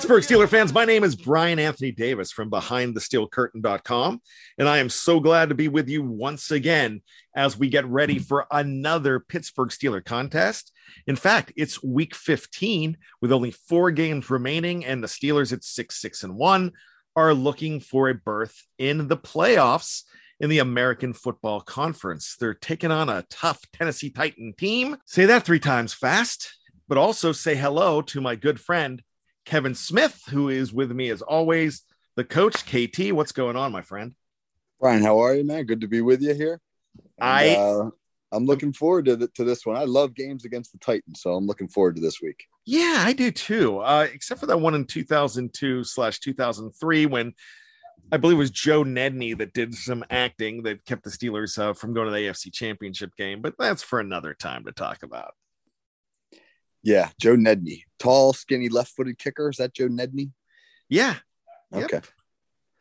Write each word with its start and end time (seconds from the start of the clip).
Pittsburgh 0.00 0.22
Steeler 0.22 0.48
fans, 0.48 0.72
my 0.72 0.86
name 0.86 1.04
is 1.04 1.14
Brian 1.14 1.58
Anthony 1.58 1.92
Davis 1.92 2.32
from 2.32 2.50
BehindTheSteelCurtain.com, 2.50 4.22
and 4.56 4.66
I 4.66 4.78
am 4.78 4.88
so 4.88 5.20
glad 5.20 5.50
to 5.50 5.54
be 5.54 5.68
with 5.68 5.90
you 5.90 6.02
once 6.02 6.50
again 6.50 7.02
as 7.36 7.58
we 7.58 7.68
get 7.68 7.84
ready 7.84 8.18
for 8.18 8.46
another 8.50 9.20
Pittsburgh 9.20 9.68
Steeler 9.68 10.02
contest. 10.02 10.72
In 11.06 11.16
fact, 11.16 11.52
it's 11.54 11.84
week 11.84 12.14
15 12.14 12.96
with 13.20 13.30
only 13.30 13.50
four 13.50 13.90
games 13.90 14.30
remaining, 14.30 14.86
and 14.86 15.04
the 15.04 15.06
Steelers 15.06 15.52
at 15.52 15.62
6 15.62 16.00
6 16.00 16.22
and 16.24 16.34
1 16.34 16.72
are 17.14 17.34
looking 17.34 17.78
for 17.78 18.08
a 18.08 18.14
berth 18.14 18.66
in 18.78 19.06
the 19.06 19.18
playoffs 19.18 20.04
in 20.40 20.48
the 20.48 20.60
American 20.60 21.12
Football 21.12 21.60
Conference. 21.60 22.36
They're 22.40 22.54
taking 22.54 22.90
on 22.90 23.10
a 23.10 23.26
tough 23.28 23.60
Tennessee 23.74 24.08
Titan 24.08 24.54
team. 24.56 24.96
Say 25.04 25.26
that 25.26 25.44
three 25.44 25.60
times 25.60 25.92
fast, 25.92 26.56
but 26.88 26.96
also 26.96 27.32
say 27.32 27.54
hello 27.54 28.00
to 28.00 28.22
my 28.22 28.34
good 28.34 28.58
friend. 28.58 29.02
Kevin 29.44 29.74
Smith, 29.74 30.22
who 30.30 30.48
is 30.48 30.72
with 30.72 30.90
me 30.90 31.10
as 31.10 31.22
always, 31.22 31.82
the 32.16 32.24
coach, 32.24 32.64
KT. 32.66 33.12
What's 33.12 33.32
going 33.32 33.56
on, 33.56 33.72
my 33.72 33.82
friend? 33.82 34.14
Brian, 34.80 35.02
how 35.02 35.18
are 35.18 35.34
you, 35.34 35.44
man? 35.44 35.64
Good 35.64 35.82
to 35.82 35.88
be 35.88 36.00
with 36.00 36.22
you 36.22 36.34
here. 36.34 36.60
And, 37.18 37.28
I 37.28 37.54
uh, 37.54 37.90
I'm 38.32 38.46
looking 38.46 38.72
forward 38.72 39.06
to 39.06 39.16
the, 39.16 39.28
to 39.28 39.44
this 39.44 39.66
one. 39.66 39.76
I 39.76 39.84
love 39.84 40.14
games 40.14 40.44
against 40.44 40.72
the 40.72 40.78
Titans, 40.78 41.20
so 41.20 41.34
I'm 41.34 41.46
looking 41.46 41.68
forward 41.68 41.96
to 41.96 42.02
this 42.02 42.20
week. 42.22 42.46
Yeah, 42.64 43.02
I 43.04 43.12
do 43.12 43.30
too. 43.30 43.78
Uh, 43.78 44.06
except 44.12 44.40
for 44.40 44.46
that 44.46 44.60
one 44.60 44.74
in 44.74 44.84
2002 44.84 45.84
slash 45.84 46.20
2003 46.20 47.06
when 47.06 47.34
I 48.12 48.16
believe 48.16 48.36
it 48.36 48.40
was 48.40 48.50
Joe 48.50 48.84
Nedney 48.84 49.36
that 49.38 49.52
did 49.52 49.74
some 49.74 50.04
acting 50.10 50.62
that 50.64 50.84
kept 50.84 51.04
the 51.04 51.10
Steelers 51.10 51.58
uh, 51.58 51.74
from 51.74 51.92
going 51.92 52.06
to 52.06 52.12
the 52.12 52.26
AFC 52.26 52.52
Championship 52.52 53.10
game. 53.16 53.40
But 53.40 53.54
that's 53.58 53.82
for 53.82 54.00
another 54.00 54.34
time 54.34 54.64
to 54.64 54.72
talk 54.72 55.02
about. 55.02 55.34
Yeah, 56.82 57.10
Joe 57.20 57.36
Nedney, 57.36 57.82
tall, 57.98 58.32
skinny, 58.32 58.68
left-footed 58.68 59.18
kicker. 59.18 59.50
Is 59.50 59.58
that 59.58 59.74
Joe 59.74 59.88
Nedney? 59.88 60.30
Yeah. 60.88 61.16
Okay. 61.72 62.00
Yep. 62.00 62.06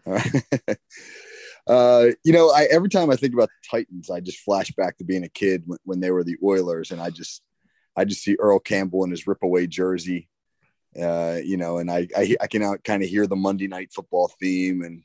All 0.06 0.14
right. 0.14 0.78
uh, 1.68 2.06
you 2.24 2.34
know, 2.34 2.50
I 2.50 2.68
every 2.72 2.90
time 2.90 3.10
I 3.10 3.16
think 3.16 3.34
about 3.34 3.50
the 3.50 3.70
Titans, 3.70 4.10
I 4.10 4.20
just 4.22 4.40
flash 4.40 4.72
back 4.72 4.98
to 4.98 5.04
being 5.04 5.24
a 5.24 5.30
kid 5.30 5.64
when, 5.66 5.80
when 5.84 6.00
they 6.00 6.12
were 6.12 6.24
the 6.24 6.38
Oilers, 6.44 6.92
and 6.92 7.02
I 7.02 7.10
just, 7.10 7.42
I 7.96 8.06
just 8.06 8.24
see 8.24 8.38
Earl 8.40 8.60
Campbell 8.60 9.04
in 9.04 9.12
his 9.12 9.28
rip-away 9.28 9.68
jersey. 9.68 10.30
Uh, 11.00 11.38
you 11.44 11.58
know, 11.58 11.78
and 11.78 11.92
I, 11.92 12.08
I, 12.18 12.36
I 12.42 12.48
can 12.48 12.78
kind 12.80 13.04
of 13.04 13.10
hear 13.10 13.28
the 13.28 13.36
Monday 13.36 13.68
Night 13.68 13.92
Football 13.94 14.32
theme 14.40 14.82
and 14.82 15.04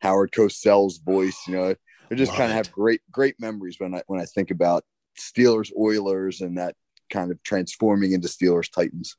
Howard 0.00 0.32
Cosell's 0.32 0.98
voice. 0.98 1.46
You 1.46 1.54
know, 1.54 1.74
I 2.10 2.14
just 2.14 2.32
kind 2.32 2.50
of 2.50 2.56
have 2.56 2.72
great, 2.72 3.02
great 3.12 3.36
memories 3.38 3.76
when 3.78 3.94
I 3.94 4.02
when 4.06 4.20
I 4.20 4.24
think 4.24 4.50
about 4.50 4.84
Steelers, 5.18 5.70
Oilers, 5.78 6.40
and 6.40 6.58
that 6.58 6.74
kind 7.10 7.30
of 7.30 7.42
transforming 7.42 8.12
into 8.12 8.28
Steelers 8.28 8.70
Titans. 8.72 9.16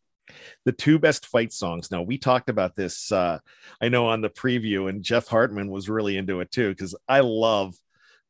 the 0.66 0.72
two 0.72 0.97
best 0.97 1.25
fight 1.25 1.52
songs. 1.52 1.91
Now 1.91 2.02
we 2.03 2.18
talked 2.18 2.50
about 2.50 2.75
this, 2.75 3.12
uh, 3.12 3.40
I 3.81 3.90
know 3.90 4.07
on 4.07 4.22
the 4.22 4.29
preview, 4.29 4.90
and 4.90 5.03
Jeff 5.03 5.28
Hartman 5.28 5.69
was 5.69 5.90
really 5.90 6.16
into 6.18 6.40
it 6.40 6.51
too 6.51 6.69
because 6.69 6.96
I 7.07 7.19
love 7.19 7.75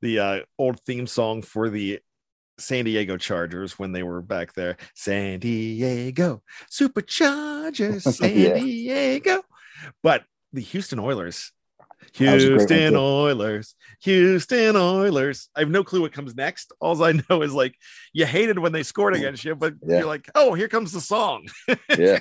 the 0.01 0.19
uh, 0.19 0.39
old 0.57 0.79
theme 0.81 1.05
song 1.05 1.43
for 1.43 1.69
the 1.69 1.99
San 2.57 2.85
Diego 2.85 3.17
Chargers 3.17 3.77
when 3.77 3.91
they 3.91 4.03
were 4.03 4.21
back 4.21 4.53
there. 4.53 4.77
San 4.95 5.39
Diego 5.39 6.41
Superchargers, 6.71 8.01
San 8.13 8.35
Yeah. 8.37 8.53
Diego. 8.59 9.43
But 10.03 10.23
the 10.53 10.61
Houston 10.61 10.99
Oilers, 10.99 11.51
That 12.19 12.33
was 12.33 12.43
a 12.43 12.47
great 12.47 12.57
one, 12.57 12.67
Houston. 12.69 12.95
Oilers, 12.95 13.75
Houston 14.03 14.75
Oilers. 14.75 15.49
I 15.55 15.59
have 15.61 15.69
no 15.69 15.83
clue 15.83 16.01
what 16.01 16.11
comes 16.13 16.35
next. 16.35 16.71
All 16.79 17.01
I 17.03 17.13
know 17.29 17.41
is 17.41 17.53
like 17.53 17.75
you 18.13 18.25
hated 18.25 18.59
when 18.59 18.71
they 18.71 18.83
scored 18.83 19.15
against 19.15 19.43
you, 19.45 19.55
but 19.55 19.75
Yeah. 19.85 19.99
you're 19.99 20.07
like, 20.07 20.29
oh, 20.35 20.53
here 20.53 20.67
comes 20.67 20.91
the 20.91 21.01
song. 21.01 21.47
Yeah. 21.97 22.19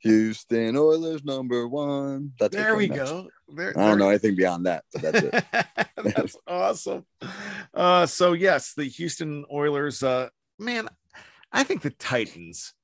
Houston 0.00 0.76
Oilers 0.76 1.24
number 1.24 1.66
one. 1.66 2.32
That's 2.38 2.54
there 2.54 2.76
we 2.76 2.88
next. 2.88 3.10
go. 3.10 3.28
There, 3.48 3.78
I 3.78 3.88
don't 3.88 3.98
know 3.98 4.10
anything 4.10 4.36
beyond 4.36 4.66
that, 4.66 4.84
but 4.92 5.00
that's 5.02 5.22
it. 5.22 5.44
That's 6.14 6.36
awesome. 6.46 7.06
Uh, 7.72 8.04
so 8.04 8.34
yes, 8.34 8.74
the 8.76 8.84
Houston 8.84 9.46
Oilers. 9.50 10.02
Uh, 10.02 10.28
man, 10.58 10.88
I 11.50 11.62
think 11.64 11.80
the 11.80 11.88
Titans 11.90 12.74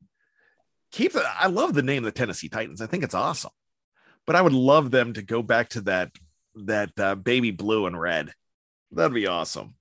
keep. 0.91 1.13
The, 1.13 1.23
I 1.39 1.49
love 1.49 1.75
the 1.75 1.83
name, 1.83 2.03
the 2.05 2.11
Tennessee 2.13 2.49
Titans. 2.49 2.81
I 2.81 2.87
think 2.87 3.05
it's 3.05 3.15
awesome, 3.15 3.51
but 4.27 4.35
I 4.37 4.41
would 4.41 4.55
love 4.55 4.91
them 4.91 5.13
to 5.13 5.23
go 5.23 5.43
back 5.43 5.69
to 5.71 5.83
that 5.83 6.13
that 6.55 6.99
uh, 6.99 7.15
baby 7.15 7.51
blue 7.51 7.87
and 7.87 8.01
red. 8.01 8.33
That'd 8.93 9.15
be 9.15 9.27
awesome. 9.27 9.75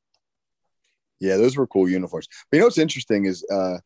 Yeah, 1.19 1.37
those 1.37 1.57
were 1.57 1.67
cool 1.67 1.89
uniforms. 1.89 2.27
But 2.49 2.57
you 2.57 2.61
know 2.61 2.67
what's 2.67 2.77
interesting 2.77 3.25
is 3.25 3.45
uh 3.51 3.79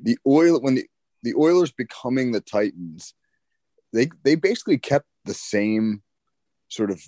the 0.00 0.16
oil 0.26 0.60
when 0.60 0.76
the, 0.76 0.86
the 1.22 1.34
Oilers 1.34 1.72
becoming 1.72 2.32
the 2.32 2.40
Titans, 2.40 3.14
they 3.92 4.08
they 4.24 4.34
basically 4.34 4.78
kept 4.78 5.06
the 5.24 5.34
same 5.34 6.02
sort 6.68 6.90
of 6.90 7.02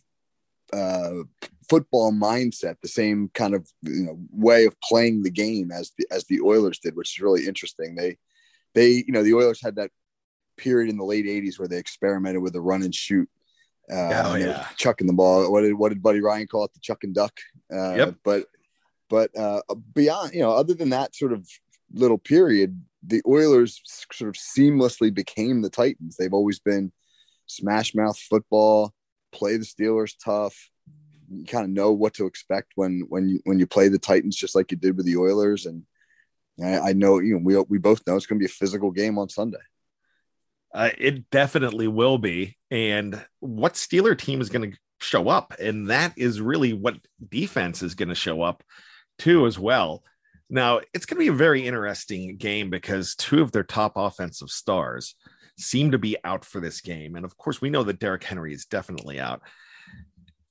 uh 0.72 1.22
football 1.68 2.12
mindset, 2.12 2.76
the 2.82 2.88
same 2.88 3.30
kind 3.34 3.54
of 3.54 3.66
you 3.82 4.02
know 4.02 4.18
way 4.30 4.66
of 4.66 4.78
playing 4.80 5.22
the 5.22 5.30
game 5.30 5.70
as 5.70 5.92
the 5.96 6.06
as 6.10 6.24
the 6.24 6.40
Oilers 6.40 6.78
did, 6.78 6.96
which 6.96 7.16
is 7.16 7.22
really 7.22 7.46
interesting. 7.46 7.94
They 7.94 8.18
they 8.74 9.04
you 9.06 9.12
know 9.12 9.22
the 9.22 9.34
Oilers 9.34 9.62
had 9.62 9.76
that 9.76 9.90
period 10.58 10.90
in 10.90 10.98
the 10.98 11.04
late 11.04 11.26
'80s 11.26 11.58
where 11.58 11.68
they 11.68 11.78
experimented 11.78 12.42
with 12.42 12.52
the 12.52 12.60
run 12.60 12.82
and 12.82 12.94
shoot. 12.94 13.28
Uh, 13.92 14.22
oh, 14.24 14.34
yeah. 14.36 14.66
chucking 14.76 15.06
the 15.06 15.12
ball. 15.12 15.50
What 15.52 15.62
did 15.62 15.74
what 15.74 15.90
did 15.90 16.02
Buddy 16.02 16.20
Ryan 16.20 16.46
call 16.46 16.64
it? 16.64 16.72
The 16.72 16.80
chuck 16.80 17.04
and 17.04 17.14
duck. 17.14 17.38
Uh, 17.72 17.94
yep. 17.94 18.14
But 18.24 18.46
but 19.10 19.36
uh, 19.36 19.60
beyond, 19.94 20.32
you 20.32 20.40
know, 20.40 20.52
other 20.52 20.72
than 20.72 20.90
that 20.90 21.14
sort 21.14 21.32
of 21.32 21.46
little 21.92 22.18
period, 22.18 22.80
the 23.02 23.20
Oilers 23.26 23.80
sort 23.84 24.28
of 24.28 24.34
seamlessly 24.36 25.12
became 25.12 25.60
the 25.60 25.68
Titans. 25.68 26.16
They've 26.16 26.32
always 26.32 26.58
been 26.58 26.92
smash 27.46 27.94
mouth 27.94 28.18
football, 28.18 28.94
play 29.32 29.58
the 29.58 29.64
Steelers 29.64 30.14
tough. 30.22 30.70
You 31.30 31.44
kind 31.44 31.64
of 31.64 31.70
know 31.70 31.92
what 31.92 32.14
to 32.14 32.26
expect 32.26 32.72
when 32.74 33.04
when 33.08 33.28
you 33.28 33.40
when 33.44 33.58
you 33.58 33.66
play 33.66 33.88
the 33.88 33.98
Titans, 33.98 34.36
just 34.36 34.54
like 34.54 34.70
you 34.70 34.76
did 34.76 34.96
with 34.96 35.06
the 35.06 35.16
Oilers. 35.18 35.66
And 35.66 35.82
I, 36.62 36.78
I 36.78 36.92
know 36.92 37.18
you 37.18 37.34
know 37.34 37.40
we 37.42 37.58
we 37.68 37.78
both 37.78 38.02
know 38.06 38.16
it's 38.16 38.26
going 38.26 38.38
to 38.38 38.42
be 38.42 38.50
a 38.50 38.60
physical 38.60 38.90
game 38.90 39.18
on 39.18 39.28
Sunday. 39.28 39.58
Uh, 40.74 40.90
it 40.98 41.30
definitely 41.30 41.88
will 41.88 42.18
be. 42.18 42.56
And 42.70 43.22
what 43.40 43.74
Steeler 43.74 44.16
team 44.16 44.40
is 44.40 44.48
going 44.48 44.72
to 44.72 44.78
show 45.00 45.28
up? 45.28 45.54
And 45.60 45.90
that 45.90 46.14
is 46.16 46.40
really 46.40 46.72
what 46.72 46.96
defense 47.28 47.82
is 47.82 47.94
going 47.94 48.08
to 48.08 48.14
show 48.14 48.42
up 48.42 48.62
too, 49.18 49.46
as 49.46 49.58
well. 49.58 50.02
Now, 50.48 50.80
it's 50.92 51.06
going 51.06 51.16
to 51.16 51.24
be 51.24 51.34
a 51.34 51.36
very 51.36 51.66
interesting 51.66 52.36
game 52.36 52.70
because 52.70 53.14
two 53.14 53.42
of 53.42 53.52
their 53.52 53.62
top 53.62 53.92
offensive 53.96 54.50
stars 54.50 55.14
seem 55.58 55.90
to 55.92 55.98
be 55.98 56.16
out 56.24 56.44
for 56.44 56.60
this 56.60 56.80
game. 56.80 57.16
And 57.16 57.24
of 57.24 57.36
course, 57.36 57.60
we 57.60 57.70
know 57.70 57.82
that 57.84 57.98
Derrick 57.98 58.24
Henry 58.24 58.52
is 58.52 58.66
definitely 58.66 59.20
out. 59.20 59.42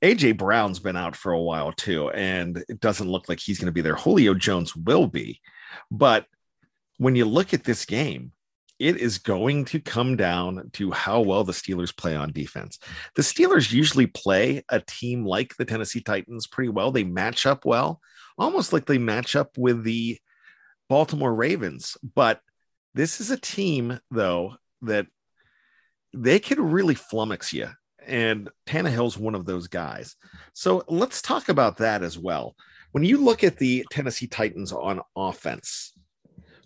AJ 0.01 0.37
Brown's 0.37 0.79
been 0.79 0.97
out 0.97 1.15
for 1.15 1.31
a 1.31 1.41
while 1.41 1.71
too, 1.71 2.09
and 2.09 2.63
it 2.67 2.79
doesn't 2.79 3.09
look 3.09 3.29
like 3.29 3.39
he's 3.39 3.59
going 3.59 3.67
to 3.67 3.71
be 3.71 3.81
there. 3.81 3.95
Julio 3.95 4.33
Jones 4.33 4.75
will 4.75 5.07
be. 5.07 5.39
But 5.91 6.25
when 6.97 7.15
you 7.15 7.25
look 7.25 7.53
at 7.53 7.63
this 7.63 7.85
game, 7.85 8.31
it 8.81 8.97
is 8.97 9.19
going 9.19 9.63
to 9.65 9.79
come 9.79 10.17
down 10.17 10.71
to 10.73 10.89
how 10.89 11.21
well 11.21 11.43
the 11.43 11.53
Steelers 11.53 11.95
play 11.95 12.15
on 12.15 12.31
defense. 12.31 12.79
The 13.15 13.21
Steelers 13.21 13.71
usually 13.71 14.07
play 14.07 14.63
a 14.69 14.79
team 14.79 15.23
like 15.23 15.55
the 15.55 15.65
Tennessee 15.65 16.01
Titans 16.01 16.47
pretty 16.47 16.69
well. 16.69 16.91
They 16.91 17.03
match 17.03 17.45
up 17.45 17.63
well, 17.63 18.01
almost 18.39 18.73
like 18.73 18.87
they 18.87 18.97
match 18.97 19.35
up 19.35 19.55
with 19.55 19.83
the 19.83 20.17
Baltimore 20.89 21.33
Ravens. 21.33 21.95
But 22.15 22.41
this 22.95 23.21
is 23.21 23.29
a 23.29 23.39
team, 23.39 23.99
though, 24.09 24.55
that 24.81 25.05
they 26.11 26.39
could 26.39 26.59
really 26.59 26.95
flummox 26.95 27.53
you. 27.53 27.69
And 28.07 28.49
Tannehill's 28.65 29.15
one 29.15 29.35
of 29.35 29.45
those 29.45 29.67
guys. 29.67 30.15
So 30.53 30.83
let's 30.87 31.21
talk 31.21 31.49
about 31.49 31.77
that 31.77 32.01
as 32.01 32.17
well. 32.17 32.55
When 32.93 33.03
you 33.03 33.23
look 33.23 33.43
at 33.43 33.57
the 33.57 33.85
Tennessee 33.91 34.25
Titans 34.25 34.71
on 34.71 35.01
offense 35.15 35.93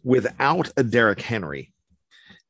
without 0.02 0.72
a 0.78 0.84
Derrick 0.84 1.22
Henry, 1.22 1.74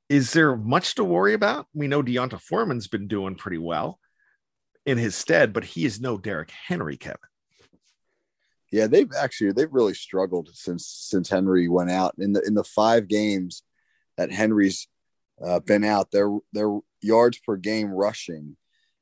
is 0.09 0.33
there 0.33 0.55
much 0.55 0.95
to 0.95 1.03
worry 1.03 1.33
about? 1.33 1.67
We 1.73 1.87
know 1.87 2.01
D'Onta 2.01 2.39
Foreman's 2.39 2.87
been 2.87 3.07
doing 3.07 3.35
pretty 3.35 3.57
well 3.57 3.99
in 4.85 4.97
his 4.97 5.15
stead, 5.15 5.51
but 5.51 5.63
he 5.63 5.85
is 5.85 5.99
no 5.99 6.17
Derrick 6.17 6.51
Henry, 6.67 6.97
Kevin. 6.97 7.17
Yeah, 8.71 8.87
they've 8.87 9.11
actually 9.17 9.53
they've 9.53 9.71
really 9.71 9.93
struggled 9.93 10.49
since 10.53 10.87
since 10.87 11.29
Henry 11.29 11.67
went 11.67 11.91
out 11.91 12.15
in 12.19 12.33
the 12.33 12.41
in 12.41 12.55
the 12.55 12.63
five 12.63 13.07
games 13.07 13.63
that 14.17 14.31
Henry's 14.31 14.87
uh, 15.43 15.59
been 15.59 15.83
out. 15.83 16.11
Their 16.11 16.29
their 16.51 16.79
yards 17.01 17.39
per 17.39 17.55
game 17.55 17.89
rushing 17.89 18.57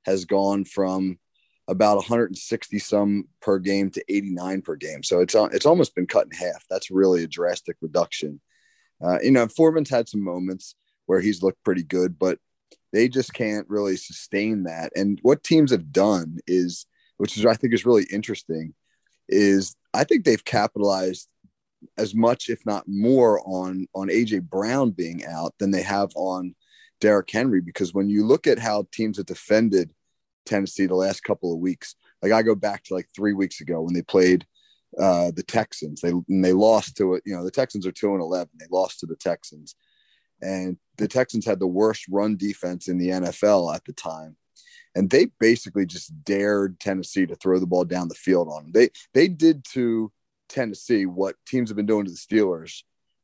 has 0.05 0.25
gone 0.25 0.65
from 0.65 1.17
about 1.67 1.95
160 1.95 2.77
some 2.79 3.23
per 3.41 3.57
game 3.57 3.89
to 3.91 4.03
89 4.09 4.61
per 4.61 4.75
game. 4.75 5.01
So 5.01 5.21
it's 5.21 5.35
it's 5.35 5.65
almost 5.65 5.95
been 5.95 6.07
cut 6.07 6.27
in 6.27 6.37
half. 6.37 6.63
That's 6.69 6.91
really 6.91 7.23
a 7.23 7.27
drastic 7.27 7.77
reduction. 7.81 8.41
Uh, 9.03 9.19
you 9.21 9.31
know, 9.31 9.47
Foreman's 9.47 9.89
had 9.89 10.07
some 10.07 10.21
moments 10.21 10.75
where 11.05 11.21
he's 11.21 11.43
looked 11.43 11.63
pretty 11.63 11.83
good, 11.83 12.17
but 12.17 12.39
they 12.91 13.09
just 13.09 13.33
can't 13.33 13.67
really 13.69 13.97
sustain 13.97 14.63
that. 14.63 14.91
And 14.95 15.19
what 15.23 15.43
teams 15.43 15.71
have 15.71 15.91
done 15.91 16.37
is, 16.47 16.85
which 17.17 17.37
is 17.37 17.45
I 17.45 17.55
think 17.55 17.73
is 17.73 17.85
really 17.85 18.05
interesting, 18.11 18.73
is 19.27 19.75
I 19.93 20.03
think 20.03 20.23
they've 20.23 20.43
capitalized 20.43 21.27
as 21.97 22.15
much, 22.15 22.49
if 22.49 22.65
not 22.65 22.85
more, 22.87 23.41
on 23.45 23.87
on 23.93 24.07
AJ 24.07 24.43
Brown 24.43 24.91
being 24.91 25.25
out 25.25 25.53
than 25.59 25.71
they 25.71 25.81
have 25.81 26.11
on 26.15 26.55
Derrick 27.01 27.29
Henry. 27.29 27.61
Because 27.61 27.93
when 27.93 28.09
you 28.09 28.25
look 28.25 28.47
at 28.47 28.59
how 28.59 28.87
teams 28.91 29.17
have 29.17 29.25
defended 29.25 29.91
Tennessee 30.45 30.85
the 30.85 30.95
last 30.95 31.23
couple 31.23 31.53
of 31.53 31.59
weeks, 31.59 31.95
like 32.21 32.31
I 32.31 32.41
go 32.41 32.55
back 32.55 32.83
to 32.85 32.93
like 32.93 33.07
three 33.15 33.33
weeks 33.33 33.59
ago 33.59 33.81
when 33.81 33.93
they 33.93 34.01
played 34.01 34.45
uh, 34.99 35.31
the 35.35 35.43
Texans, 35.43 36.01
they 36.01 36.09
and 36.11 36.45
they 36.45 36.53
lost 36.53 36.95
to 36.97 37.15
it. 37.15 37.23
You 37.25 37.35
know, 37.35 37.43
the 37.43 37.51
Texans 37.51 37.85
are 37.87 37.91
two 37.91 38.13
and 38.13 38.21
eleven. 38.21 38.51
They 38.59 38.67
lost 38.71 38.99
to 38.99 39.05
the 39.05 39.15
Texans, 39.15 39.75
and 40.41 40.77
the 40.97 41.07
Texans 41.07 41.45
had 41.45 41.59
the 41.59 41.67
worst 41.67 42.05
run 42.09 42.37
defense 42.37 42.87
in 42.87 42.97
the 42.97 43.09
NFL 43.09 43.73
at 43.75 43.85
the 43.85 43.93
time. 43.93 44.35
And 44.95 45.09
they 45.09 45.27
basically 45.39 45.87
just 45.87 46.11
dared 46.23 46.79
Tennessee 46.79 47.25
to 47.25 47.35
throw 47.35 47.59
the 47.59 47.65
ball 47.65 47.83
down 47.83 48.09
the 48.09 48.15
field 48.15 48.47
on 48.49 48.63
them. 48.63 48.71
They 48.73 48.89
they 49.13 49.27
did 49.27 49.65
to 49.71 50.11
Tennessee 50.49 51.07
what 51.07 51.35
teams 51.47 51.69
have 51.69 51.77
been 51.77 51.87
doing 51.87 52.05
to 52.05 52.11
the 52.11 52.17
Steelers 52.17 52.83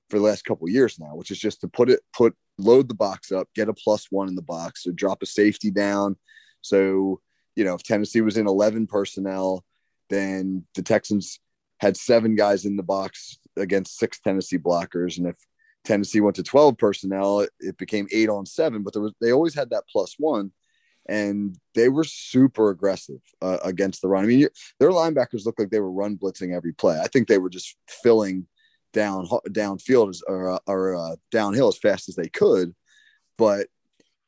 for 0.09 0.17
the 0.17 0.25
last 0.25 0.45
couple 0.45 0.67
years 0.67 0.99
now, 0.99 1.15
which 1.15 1.29
is 1.29 1.37
just 1.37 1.61
to 1.61 1.67
put 1.67 1.89
it 1.91 1.99
put 2.11 2.35
load 2.57 2.89
the 2.89 2.95
box 2.95 3.31
up, 3.31 3.47
get 3.55 3.69
a 3.69 3.73
plus 3.73 4.07
one 4.09 4.27
in 4.27 4.35
the 4.35 4.41
box, 4.41 4.85
or 4.85 4.91
drop 4.91 5.21
a 5.21 5.25
safety 5.25 5.69
down. 5.69 6.17
So, 6.61 7.21
you 7.55 7.63
know, 7.63 7.75
if 7.75 7.83
Tennessee 7.83 8.21
was 8.21 8.37
in 8.37 8.47
11 8.47 8.87
personnel, 8.87 9.63
then 10.09 10.65
the 10.75 10.81
Texans 10.81 11.39
had 11.79 11.95
seven 11.95 12.35
guys 12.35 12.65
in 12.65 12.75
the 12.75 12.83
box 12.83 13.37
against 13.55 13.97
six 13.97 14.19
Tennessee 14.19 14.57
blockers. 14.57 15.17
And 15.17 15.27
if 15.27 15.37
Tennessee 15.85 16.21
went 16.21 16.35
to 16.35 16.43
12 16.43 16.77
personnel, 16.77 17.47
it, 17.59 17.77
became 17.77 18.07
eight 18.11 18.29
on 18.29 18.45
seven, 18.45 18.83
but 18.83 18.93
there 18.93 19.01
was, 19.01 19.13
they 19.21 19.31
always 19.31 19.55
had 19.55 19.69
that 19.71 19.85
plus 19.91 20.15
one 20.17 20.51
and 21.07 21.57
they 21.73 21.89
were 21.89 22.03
super 22.03 22.69
aggressive 22.69 23.19
uh, 23.41 23.57
against 23.63 24.01
the 24.01 24.07
run. 24.07 24.23
I 24.23 24.27
mean, 24.27 24.47
their 24.79 24.91
linebackers 24.91 25.45
looked 25.45 25.59
like 25.59 25.71
they 25.71 25.79
were 25.79 25.91
run 25.91 26.17
blitzing 26.17 26.55
every 26.55 26.73
play. 26.73 26.99
I 26.99 27.07
think 27.07 27.27
they 27.27 27.39
were 27.39 27.49
just 27.49 27.75
filling 27.87 28.45
down 28.93 29.27
downfield 29.49 30.19
or, 30.27 30.51
uh, 30.51 30.59
or 30.67 30.95
uh, 30.95 31.15
downhill 31.31 31.67
as 31.67 31.77
fast 31.77 32.09
as 32.09 32.15
they 32.15 32.29
could, 32.29 32.75
but 33.37 33.67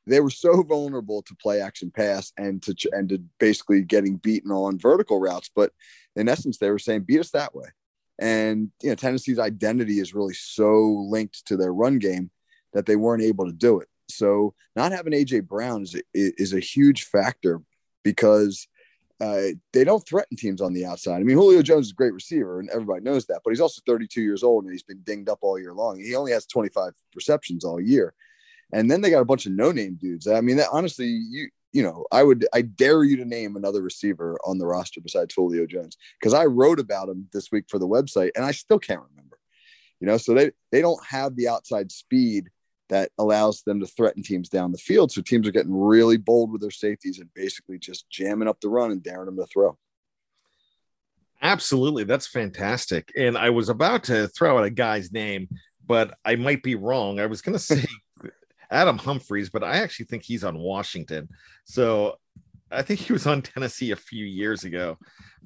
they 0.07 0.19
were 0.19 0.31
so 0.31 0.63
vulnerable 0.63 1.21
to 1.23 1.35
play 1.35 1.61
action 1.61 1.91
pass 1.91 2.33
and 2.37 2.63
to 2.63 2.75
and 2.91 3.09
to 3.09 3.19
basically 3.39 3.83
getting 3.83 4.17
beaten 4.17 4.51
on 4.51 4.79
vertical 4.79 5.19
routes. 5.19 5.51
But 5.55 5.71
in 6.15 6.27
essence, 6.27 6.57
they 6.57 6.71
were 6.71 6.79
saying 6.79 7.03
beat 7.03 7.19
us 7.19 7.31
that 7.31 7.55
way. 7.55 7.67
And 8.21 8.71
you 8.83 8.89
know, 8.89 8.95
Tennessee's 8.95 9.39
identity 9.39 9.99
is 9.99 10.13
really 10.13 10.35
so 10.35 11.05
linked 11.09 11.45
to 11.47 11.57
their 11.57 11.73
run 11.73 11.97
game 11.97 12.29
that 12.73 12.85
they 12.85 12.95
weren't 12.95 13.23
able 13.23 13.47
to 13.47 13.51
do 13.51 13.79
it. 13.79 13.89
So 14.09 14.53
not 14.75 14.91
having 14.91 15.13
AJ 15.13 15.47
Brown 15.47 15.81
is 15.81 15.99
is 16.13 16.53
a 16.53 16.59
huge 16.59 17.05
factor 17.05 17.61
because 18.03 18.67
uh, 19.19 19.53
they 19.73 19.83
don't 19.83 20.05
threaten 20.07 20.37
teams 20.37 20.61
on 20.61 20.73
the 20.73 20.85
outside. 20.85 21.17
I 21.17 21.23
mean, 21.23 21.37
Julio 21.37 21.61
Jones 21.61 21.87
is 21.87 21.91
a 21.91 21.95
great 21.95 22.13
receiver, 22.13 22.59
and 22.59 22.69
everybody 22.69 23.01
knows 23.01 23.25
that. 23.27 23.41
But 23.43 23.51
he's 23.51 23.61
also 23.61 23.81
32 23.85 24.21
years 24.21 24.43
old, 24.43 24.63
and 24.63 24.71
he's 24.71 24.83
been 24.83 25.01
dinged 25.03 25.29
up 25.29 25.39
all 25.41 25.59
year 25.59 25.73
long. 25.73 25.99
He 25.99 26.15
only 26.15 26.31
has 26.31 26.45
25 26.47 26.93
receptions 27.15 27.63
all 27.63 27.79
year, 27.79 28.13
and 28.73 28.89
then 28.89 29.01
they 29.01 29.11
got 29.11 29.21
a 29.21 29.25
bunch 29.25 29.45
of 29.45 29.51
no-name 29.51 29.97
dudes. 30.01 30.27
I 30.27 30.41
mean, 30.41 30.57
that 30.57 30.69
honestly, 30.71 31.05
you 31.05 31.49
you 31.73 31.83
know, 31.83 32.05
I 32.11 32.23
would, 32.23 32.45
I 32.53 32.61
dare 32.61 33.03
you 33.03 33.17
to 33.17 33.25
name 33.25 33.55
another 33.55 33.81
receiver 33.81 34.37
on 34.45 34.57
the 34.57 34.65
roster 34.65 35.01
besides 35.01 35.33
Julio 35.33 35.65
Jones 35.65 35.97
because 36.19 36.33
I 36.33 36.45
wrote 36.45 36.79
about 36.79 37.09
him 37.09 37.27
this 37.31 37.51
week 37.51 37.65
for 37.69 37.79
the 37.79 37.87
website 37.87 38.31
and 38.35 38.45
I 38.45 38.51
still 38.51 38.79
can't 38.79 39.01
remember. 39.09 39.37
You 39.99 40.07
know, 40.07 40.17
so 40.17 40.33
they 40.33 40.51
they 40.71 40.81
don't 40.81 41.03
have 41.05 41.35
the 41.35 41.47
outside 41.47 41.91
speed 41.91 42.49
that 42.89 43.11
allows 43.17 43.61
them 43.61 43.79
to 43.79 43.85
threaten 43.85 44.21
teams 44.21 44.49
down 44.49 44.71
the 44.71 44.77
field. 44.77 45.11
So 45.11 45.21
teams 45.21 45.47
are 45.47 45.51
getting 45.51 45.73
really 45.73 46.17
bold 46.17 46.51
with 46.51 46.59
their 46.59 46.71
safeties 46.71 47.19
and 47.19 47.33
basically 47.33 47.79
just 47.79 48.09
jamming 48.09 48.49
up 48.49 48.59
the 48.59 48.67
run 48.67 48.91
and 48.91 49.01
daring 49.01 49.27
them 49.27 49.37
to 49.37 49.45
throw. 49.45 49.77
Absolutely, 51.41 52.03
that's 52.03 52.27
fantastic. 52.27 53.11
And 53.15 53.37
I 53.37 53.49
was 53.49 53.69
about 53.69 54.03
to 54.05 54.27
throw 54.27 54.57
out 54.57 54.65
a 54.65 54.69
guy's 54.69 55.11
name, 55.11 55.47
but 55.85 56.15
I 56.25 56.35
might 56.35 56.63
be 56.63 56.75
wrong. 56.75 57.19
I 57.19 57.27
was 57.27 57.41
going 57.41 57.53
to 57.57 57.59
say 57.59 57.85
Adam 58.71 58.97
Humphries, 58.97 59.49
but 59.49 59.63
I 59.63 59.77
actually 59.77 60.05
think 60.05 60.23
he's 60.23 60.43
on 60.43 60.57
Washington. 60.57 61.29
So 61.65 62.17
I 62.71 62.81
think 62.81 63.01
he 63.01 63.13
was 63.13 63.27
on 63.27 63.41
Tennessee 63.41 63.91
a 63.91 63.97
few 63.97 64.25
years 64.25 64.63
ago. 64.63 64.97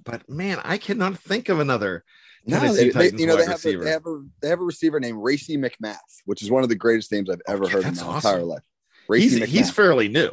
But 0.04 0.30
man, 0.30 0.60
I 0.64 0.78
cannot 0.78 1.18
think 1.18 1.50
of 1.50 1.60
another. 1.60 2.04
No, 2.46 2.60
they, 2.72 2.90
they, 2.90 3.12
you 3.12 3.26
know 3.26 3.38
they 3.38 3.46
have, 3.46 3.66
a, 3.66 3.76
they 3.78 3.90
have 3.90 4.06
a 4.06 4.24
they 4.40 4.50
have 4.50 4.60
a 4.60 4.64
receiver 4.64 5.00
named 5.00 5.18
Racey 5.20 5.58
McMath, 5.58 5.98
which 6.26 6.44
is 6.44 6.52
one 6.52 6.62
of 6.62 6.70
the 6.70 6.76
greatest 6.76 7.12
names 7.12 7.28
I've 7.28 7.42
ever 7.48 7.68
heard 7.68 7.86
in 7.86 7.96
my 7.96 8.04
awesome. 8.04 8.16
entire 8.16 8.44
life. 8.44 8.62
Racey 9.08 9.40
he's, 9.40 9.50
he's 9.50 9.72
fairly 9.72 10.08
new. 10.10 10.30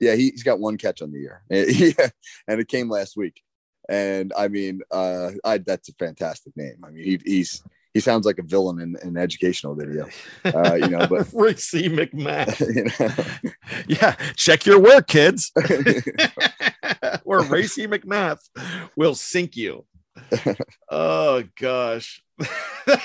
Yeah, 0.00 0.14
he, 0.14 0.30
has 0.30 0.42
got 0.42 0.58
one 0.58 0.78
catch 0.78 1.02
on 1.02 1.12
the 1.12 1.20
year. 1.20 1.42
yeah, 1.50 2.08
and 2.48 2.60
it 2.60 2.68
came 2.68 2.88
last 2.88 3.16
week. 3.16 3.42
And 3.88 4.32
I 4.36 4.48
mean, 4.48 4.80
uh, 4.90 5.32
I, 5.44 5.58
that's 5.58 5.90
a 5.90 5.94
fantastic 5.94 6.56
name. 6.56 6.76
I 6.82 6.90
mean, 6.90 7.04
he, 7.04 7.20
he's 7.22 7.62
he 7.94 8.00
sounds 8.00 8.26
like 8.26 8.38
a 8.38 8.42
villain 8.42 8.80
in, 8.80 8.96
in 9.02 9.10
an 9.10 9.16
educational 9.16 9.76
video, 9.76 10.08
uh, 10.44 10.74
you 10.74 10.88
know. 10.88 11.06
But 11.06 11.28
Racey 11.32 11.88
McMath, 11.88 12.60
you 12.74 13.46
know? 13.46 13.52
yeah, 13.88 14.16
check 14.34 14.66
your 14.66 14.80
work, 14.80 15.06
kids. 15.06 15.52
or 17.24 17.42
Racey 17.44 17.86
McMath 17.86 18.40
will 18.96 19.14
sink 19.14 19.56
you. 19.56 19.86
oh 20.90 21.44
gosh, 21.58 22.22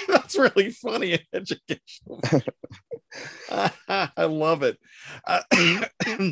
that's 0.08 0.38
really 0.38 0.72
funny 0.72 1.14
and 1.14 1.24
educational. 1.34 2.22
I 3.88 4.26
love 4.26 4.64
it. 4.64 4.78
Uh, 5.26 5.42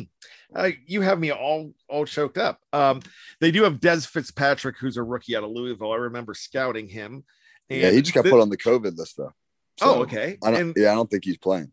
uh, 0.54 0.70
you 0.84 1.02
have 1.02 1.20
me 1.20 1.30
all 1.30 1.74
all 1.88 2.06
choked 2.06 2.38
up. 2.38 2.60
Um, 2.72 3.02
they 3.40 3.52
do 3.52 3.62
have 3.62 3.80
Dez 3.80 4.06
Fitzpatrick, 4.06 4.78
who's 4.78 4.96
a 4.96 5.02
rookie 5.02 5.36
out 5.36 5.44
of 5.44 5.50
Louisville. 5.50 5.92
I 5.92 5.96
remember 5.96 6.34
scouting 6.34 6.88
him. 6.88 7.24
Yeah, 7.68 7.90
he 7.90 8.02
just 8.02 8.14
got 8.14 8.24
put 8.24 8.40
on 8.40 8.48
the 8.48 8.56
COVID 8.56 8.96
list 8.96 9.16
though. 9.16 9.32
So 9.78 9.94
oh, 9.94 10.02
okay. 10.02 10.38
I 10.42 10.50
don't, 10.50 10.60
and, 10.60 10.74
yeah, 10.76 10.92
I 10.92 10.94
don't 10.94 11.10
think 11.10 11.24
he's 11.24 11.38
playing. 11.38 11.70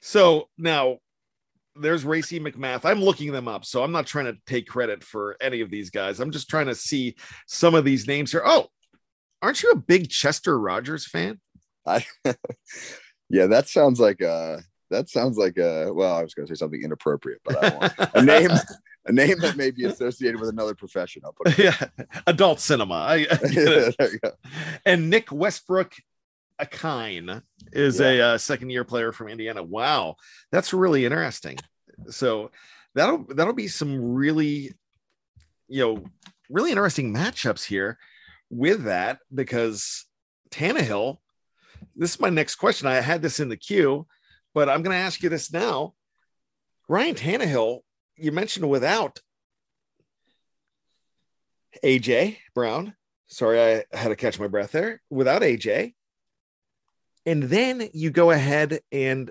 So 0.00 0.48
now 0.58 0.98
there's 1.76 2.04
Racey 2.04 2.40
McMath. 2.40 2.84
I'm 2.84 3.00
looking 3.00 3.32
them 3.32 3.48
up, 3.48 3.64
so 3.64 3.82
I'm 3.82 3.92
not 3.92 4.06
trying 4.06 4.26
to 4.26 4.36
take 4.46 4.66
credit 4.66 5.04
for 5.04 5.36
any 5.40 5.60
of 5.60 5.70
these 5.70 5.90
guys. 5.90 6.20
I'm 6.20 6.30
just 6.30 6.48
trying 6.48 6.66
to 6.66 6.74
see 6.74 7.16
some 7.46 7.74
of 7.74 7.84
these 7.84 8.06
names 8.06 8.32
here. 8.32 8.42
Oh, 8.44 8.68
aren't 9.42 9.62
you 9.62 9.70
a 9.70 9.76
big 9.76 10.10
Chester 10.10 10.58
Rogers 10.58 11.06
fan? 11.06 11.40
I, 11.86 12.04
yeah, 13.28 13.46
that 13.46 13.68
sounds 13.68 14.00
like 14.00 14.20
a 14.20 14.62
that 14.90 15.08
sounds 15.08 15.36
like 15.36 15.58
a 15.58 15.92
well, 15.92 16.14
I 16.14 16.22
was 16.22 16.34
going 16.34 16.46
to 16.46 16.54
say 16.54 16.58
something 16.58 16.82
inappropriate, 16.82 17.40
but 17.44 17.62
I 17.62 17.76
want 17.76 17.92
a 18.14 18.22
name 18.22 18.50
a 19.06 19.12
name 19.12 19.38
that 19.40 19.56
may 19.56 19.70
be 19.70 19.84
associated 19.86 20.40
with 20.40 20.48
another 20.48 20.74
profession. 20.74 21.22
I'll 21.24 21.32
put 21.32 21.58
it 21.58 21.58
yeah, 21.58 22.06
adult 22.26 22.60
cinema. 22.60 22.94
I, 22.94 23.26
I 24.00 24.30
and 24.84 25.10
Nick 25.10 25.30
Westbrook 25.30 25.94
Ikhine 26.60 27.42
is 27.72 28.00
yeah. 28.00 28.06
a 28.06 28.20
uh, 28.20 28.38
second 28.38 28.70
year 28.70 28.84
player 28.84 29.12
from 29.12 29.28
Indiana. 29.28 29.62
Wow, 29.62 30.16
that's 30.50 30.72
really 30.72 31.04
interesting. 31.04 31.58
So 32.10 32.50
that'll 32.94 33.24
that'll 33.34 33.54
be 33.54 33.68
some 33.68 34.14
really, 34.14 34.72
you 35.68 35.84
know, 35.84 36.04
really 36.48 36.70
interesting 36.70 37.12
matchups 37.14 37.64
here 37.64 37.98
with 38.50 38.84
that 38.84 39.18
because 39.34 40.06
Tannehill. 40.50 41.18
This 41.96 42.14
is 42.14 42.20
my 42.20 42.30
next 42.30 42.56
question. 42.56 42.88
I 42.88 42.94
had 42.94 43.22
this 43.22 43.40
in 43.40 43.48
the 43.48 43.56
queue, 43.56 44.06
but 44.54 44.68
I'm 44.68 44.82
going 44.82 44.96
to 44.96 45.02
ask 45.02 45.22
you 45.22 45.28
this 45.28 45.52
now. 45.52 45.94
Ryan 46.88 47.14
Tannehill, 47.14 47.80
you 48.16 48.32
mentioned 48.32 48.68
without 48.68 49.20
AJ 51.82 52.38
Brown. 52.54 52.94
Sorry, 53.26 53.60
I 53.60 53.84
had 53.96 54.08
to 54.08 54.16
catch 54.16 54.38
my 54.38 54.48
breath 54.48 54.72
there. 54.72 55.02
Without 55.10 55.42
AJ, 55.42 55.94
and 57.26 57.42
then 57.44 57.88
you 57.92 58.10
go 58.10 58.30
ahead 58.30 58.80
and 58.92 59.30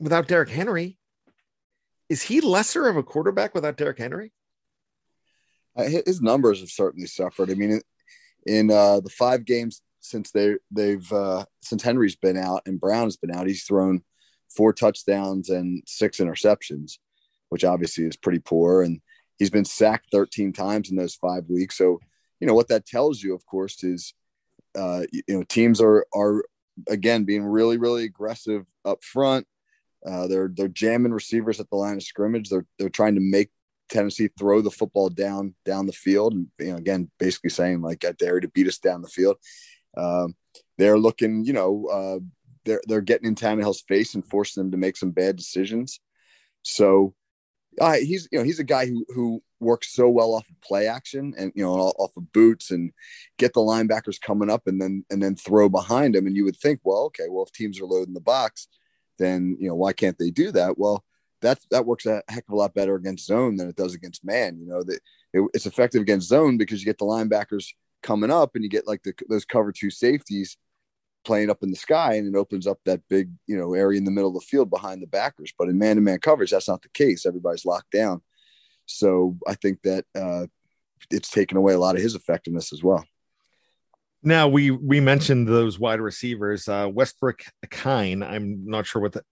without 0.00 0.28
Derrick 0.28 0.48
Henry, 0.48 0.98
is 2.08 2.22
he 2.22 2.40
lesser 2.40 2.88
of 2.88 2.96
a 2.96 3.02
quarterback 3.02 3.54
without 3.54 3.76
Derrick 3.76 3.98
Henry? 3.98 4.32
Uh, 5.76 5.84
his 5.84 6.20
numbers 6.20 6.60
have 6.60 6.70
certainly 6.70 7.06
suffered. 7.06 7.50
I 7.50 7.54
mean, 7.54 7.80
in, 8.46 8.70
uh, 8.70 9.00
the 9.00 9.10
five 9.10 9.44
games 9.44 9.82
since 10.00 10.30
they 10.30 10.56
they've 10.70 11.10
uh, 11.12 11.44
since 11.62 11.82
Henry's 11.82 12.16
been 12.16 12.36
out 12.36 12.62
and 12.66 12.80
Brown's 12.80 13.16
been 13.16 13.34
out, 13.34 13.46
he's 13.46 13.64
thrown 13.64 14.02
four 14.54 14.72
touchdowns 14.72 15.48
and 15.48 15.82
six 15.86 16.18
interceptions, 16.18 16.98
which 17.54 17.64
obviously 17.64 18.02
is 18.04 18.16
pretty 18.16 18.40
poor. 18.40 18.82
And 18.82 19.00
he's 19.38 19.48
been 19.48 19.64
sacked 19.64 20.08
13 20.10 20.52
times 20.52 20.90
in 20.90 20.96
those 20.96 21.14
five 21.14 21.44
weeks. 21.48 21.78
So, 21.78 22.00
you 22.40 22.48
know 22.48 22.54
what 22.54 22.66
that 22.66 22.84
tells 22.84 23.22
you, 23.22 23.32
of 23.32 23.46
course, 23.46 23.84
is 23.84 24.12
uh, 24.76 25.02
you 25.12 25.22
know 25.28 25.44
teams 25.44 25.80
are 25.80 26.04
are 26.12 26.44
again 26.88 27.22
being 27.22 27.44
really 27.44 27.78
really 27.78 28.02
aggressive 28.02 28.66
up 28.84 29.04
front. 29.04 29.46
Uh, 30.04 30.26
they're 30.26 30.50
they're 30.52 30.66
jamming 30.66 31.12
receivers 31.12 31.60
at 31.60 31.70
the 31.70 31.76
line 31.76 31.94
of 31.94 32.02
scrimmage. 32.02 32.48
They're 32.48 32.66
they're 32.76 32.88
trying 32.88 33.14
to 33.14 33.20
make 33.20 33.50
Tennessee 33.88 34.30
throw 34.36 34.62
the 34.62 34.72
football 34.72 35.10
down 35.10 35.54
down 35.64 35.86
the 35.86 35.92
field, 35.92 36.32
and 36.32 36.48
you 36.58 36.72
know 36.72 36.76
again 36.76 37.08
basically 37.20 37.50
saying 37.50 37.82
like 37.82 38.04
I 38.04 38.10
dare 38.10 38.40
to 38.40 38.48
beat 38.48 38.66
us 38.66 38.78
down 38.78 39.00
the 39.00 39.08
field. 39.08 39.36
Um, 39.96 40.34
they're 40.76 40.98
looking, 40.98 41.44
you 41.44 41.52
know, 41.52 41.86
uh, 41.86 42.18
they're 42.64 42.82
they're 42.88 43.00
getting 43.00 43.28
in 43.28 43.36
Tannehill's 43.36 43.82
face 43.82 44.16
and 44.16 44.26
forcing 44.26 44.64
them 44.64 44.72
to 44.72 44.76
make 44.76 44.96
some 44.96 45.12
bad 45.12 45.36
decisions. 45.36 46.00
So 46.62 47.14
he's 48.00 48.28
you 48.30 48.38
know 48.38 48.44
he's 48.44 48.58
a 48.58 48.64
guy 48.64 48.86
who 48.86 49.04
who 49.08 49.42
works 49.60 49.94
so 49.94 50.08
well 50.08 50.34
off 50.34 50.48
of 50.48 50.60
play 50.60 50.86
action 50.86 51.34
and 51.38 51.52
you 51.54 51.64
know 51.64 51.72
off 51.72 52.16
of 52.16 52.32
boots 52.32 52.70
and 52.70 52.92
get 53.38 53.52
the 53.54 53.60
linebackers 53.60 54.20
coming 54.20 54.50
up 54.50 54.66
and 54.66 54.80
then 54.80 55.04
and 55.10 55.22
then 55.22 55.36
throw 55.36 55.68
behind 55.68 56.14
him. 56.14 56.26
And 56.26 56.36
you 56.36 56.44
would 56.44 56.56
think 56.56 56.80
well 56.84 57.04
okay 57.04 57.26
well 57.28 57.44
if 57.44 57.52
teams 57.52 57.80
are 57.80 57.86
loading 57.86 58.14
the 58.14 58.20
box 58.20 58.68
then 59.18 59.56
you 59.60 59.68
know 59.68 59.74
why 59.74 59.92
can't 59.92 60.18
they 60.18 60.30
do 60.30 60.50
that? 60.52 60.78
Well 60.78 61.04
that 61.40 61.58
that 61.70 61.86
works 61.86 62.06
a 62.06 62.22
heck 62.28 62.44
of 62.48 62.54
a 62.54 62.56
lot 62.56 62.74
better 62.74 62.94
against 62.94 63.26
zone 63.26 63.56
than 63.56 63.68
it 63.68 63.76
does 63.76 63.94
against 63.94 64.24
man 64.24 64.58
you 64.58 64.66
know 64.66 64.82
that 64.82 65.00
it, 65.32 65.50
it's 65.52 65.66
effective 65.66 66.00
against 66.00 66.28
zone 66.28 66.56
because 66.56 66.80
you 66.80 66.86
get 66.86 66.96
the 66.98 67.04
linebackers 67.04 67.66
coming 68.02 68.30
up 68.30 68.52
and 68.54 68.64
you 68.64 68.70
get 68.70 68.86
like 68.86 69.02
the, 69.02 69.12
those 69.28 69.44
cover 69.44 69.70
two 69.70 69.90
safeties 69.90 70.56
playing 71.24 71.50
up 71.50 71.62
in 71.62 71.70
the 71.70 71.76
sky 71.76 72.14
and 72.14 72.34
it 72.34 72.38
opens 72.38 72.66
up 72.66 72.78
that 72.84 73.00
big 73.08 73.30
you 73.46 73.56
know 73.56 73.74
area 73.74 73.98
in 73.98 74.04
the 74.04 74.10
middle 74.10 74.28
of 74.28 74.34
the 74.34 74.46
field 74.46 74.70
behind 74.70 75.02
the 75.02 75.06
backers. 75.06 75.52
But 75.58 75.68
in 75.68 75.78
man-to-man 75.78 76.20
coverage 76.20 76.50
that's 76.50 76.68
not 76.68 76.82
the 76.82 76.88
case. 76.90 77.26
Everybody's 77.26 77.64
locked 77.64 77.90
down. 77.90 78.22
So 78.86 79.36
i 79.46 79.54
think 79.54 79.80
that 79.82 80.04
uh, 80.14 80.46
it's 81.10 81.30
taken 81.30 81.56
away 81.56 81.74
a 81.74 81.78
lot 81.78 81.96
of 81.96 82.02
his 82.02 82.14
effectiveness 82.14 82.72
as 82.72 82.82
well. 82.82 83.04
Now 84.22 84.48
we 84.48 84.70
we 84.70 85.00
mentioned 85.00 85.48
those 85.48 85.78
wide 85.78 86.00
receivers 86.00 86.68
uh 86.68 86.88
westbrook 86.92 87.42
kine. 87.70 88.22
I'm 88.22 88.64
not 88.66 88.86
sure 88.86 89.02
what 89.02 89.12
the 89.12 89.22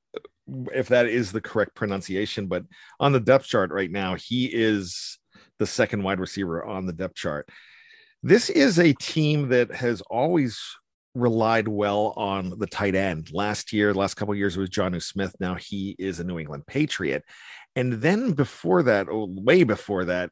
if 0.74 0.88
that 0.88 1.06
is 1.06 1.30
the 1.30 1.40
correct 1.40 1.74
pronunciation 1.74 2.48
but 2.48 2.64
on 2.98 3.12
the 3.12 3.20
depth 3.20 3.46
chart 3.46 3.70
right 3.70 3.90
now 3.90 4.16
he 4.16 4.46
is 4.46 5.18
the 5.58 5.66
second 5.66 6.02
wide 6.02 6.18
receiver 6.18 6.64
on 6.64 6.86
the 6.86 6.92
depth 6.92 7.14
chart. 7.14 7.48
This 8.22 8.50
is 8.50 8.78
a 8.78 8.92
team 8.94 9.48
that 9.48 9.72
has 9.74 10.00
always 10.02 10.60
relied 11.14 11.68
well 11.68 12.14
on 12.16 12.58
the 12.58 12.66
tight 12.66 12.94
end. 12.94 13.30
Last 13.32 13.72
year, 13.72 13.92
last 13.94 14.14
couple 14.14 14.34
years, 14.34 14.56
it 14.56 14.60
was 14.60 14.70
Jonnu 14.70 15.02
Smith. 15.02 15.34
Now 15.40 15.54
he 15.54 15.94
is 15.98 16.20
a 16.20 16.24
New 16.24 16.38
England 16.38 16.66
Patriot. 16.66 17.24
And 17.76 17.94
then 17.94 18.32
before 18.32 18.82
that, 18.84 19.08
oh, 19.10 19.26
way 19.28 19.64
before 19.64 20.06
that, 20.06 20.30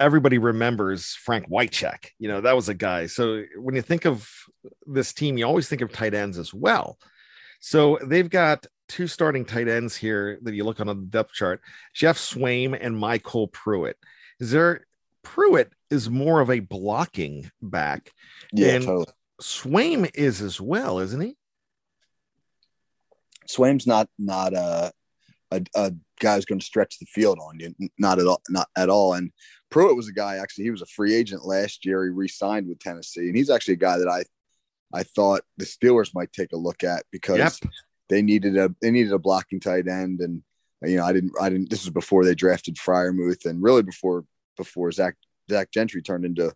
everybody 0.00 0.38
remembers 0.38 1.14
Frank 1.14 1.48
Wycheck. 1.48 2.08
You 2.18 2.28
know, 2.28 2.40
that 2.40 2.56
was 2.56 2.68
a 2.68 2.74
guy. 2.74 3.06
So 3.06 3.44
when 3.56 3.74
you 3.74 3.82
think 3.82 4.04
of 4.06 4.28
this 4.86 5.12
team, 5.12 5.38
you 5.38 5.46
always 5.46 5.68
think 5.68 5.82
of 5.82 5.92
tight 5.92 6.14
ends 6.14 6.38
as 6.38 6.52
well. 6.52 6.98
So 7.60 7.98
they've 8.04 8.28
got 8.28 8.66
two 8.88 9.06
starting 9.06 9.44
tight 9.44 9.68
ends 9.68 9.96
here 9.96 10.38
that 10.42 10.54
you 10.54 10.64
look 10.64 10.80
on 10.80 10.86
the 10.86 10.94
depth 10.94 11.32
chart 11.32 11.60
Geoff 11.94 12.18
Swaim 12.18 12.76
and 12.78 12.94
MyCole 12.96 13.52
Pruitt. 13.52 13.96
Is 14.40 14.50
there 14.50 14.84
Pruitt 15.24 15.72
is 15.90 16.08
more 16.08 16.40
of 16.40 16.50
a 16.50 16.60
blocking 16.60 17.50
back. 17.60 18.12
Yeah, 18.52 18.74
and 18.74 18.84
totally. 18.84 19.06
Swaim 19.44 20.10
is 20.14 20.40
as 20.40 20.58
well, 20.58 21.00
isn't 21.00 21.20
he? 21.20 21.36
Swaim's 23.46 23.86
not 23.86 24.08
not 24.18 24.54
a 24.54 24.90
a, 25.50 25.62
a 25.74 25.92
guy 26.18 26.34
who's 26.36 26.46
going 26.46 26.60
to 26.60 26.64
stretch 26.64 26.98
the 26.98 27.04
field 27.06 27.38
on 27.38 27.60
you, 27.60 27.74
not 27.98 28.18
at 28.18 28.26
all, 28.26 28.40
not 28.48 28.68
at 28.74 28.88
all. 28.88 29.12
And 29.12 29.30
Pruitt 29.70 29.96
was 29.96 30.08
a 30.08 30.14
guy 30.14 30.36
actually. 30.36 30.64
He 30.64 30.70
was 30.70 30.80
a 30.80 30.86
free 30.86 31.14
agent 31.14 31.44
last 31.44 31.84
year. 31.84 32.04
He 32.04 32.10
re-signed 32.10 32.66
with 32.66 32.78
Tennessee, 32.78 33.28
and 33.28 33.36
he's 33.36 33.50
actually 33.50 33.74
a 33.74 33.78
guy 33.78 33.98
that 33.98 34.08
I 34.08 34.24
I 34.98 35.02
thought 35.02 35.42
the 35.58 35.66
Steelers 35.66 36.14
might 36.14 36.32
take 36.32 36.52
a 36.54 36.56
look 36.58 36.82
at 36.82 37.04
because 37.12 37.36
yep. 37.36 37.52
they 38.08 38.22
needed 38.22 38.56
a 38.56 38.74
they 38.80 38.90
needed 38.90 39.12
a 39.12 39.18
blocking 39.18 39.60
tight 39.60 39.88
end, 39.88 40.20
and 40.20 40.42
you 40.82 40.96
know 40.96 41.04
I 41.04 41.12
didn't 41.12 41.32
I 41.38 41.50
didn't. 41.50 41.68
This 41.68 41.84
was 41.84 41.92
before 41.92 42.24
they 42.24 42.34
drafted 42.34 42.76
Freiermuth, 42.76 43.44
and 43.44 43.62
really 43.62 43.82
before 43.82 44.24
before 44.56 44.90
Zach 44.90 45.16
Zach 45.50 45.70
Gentry 45.70 46.00
turned 46.00 46.24
into 46.24 46.54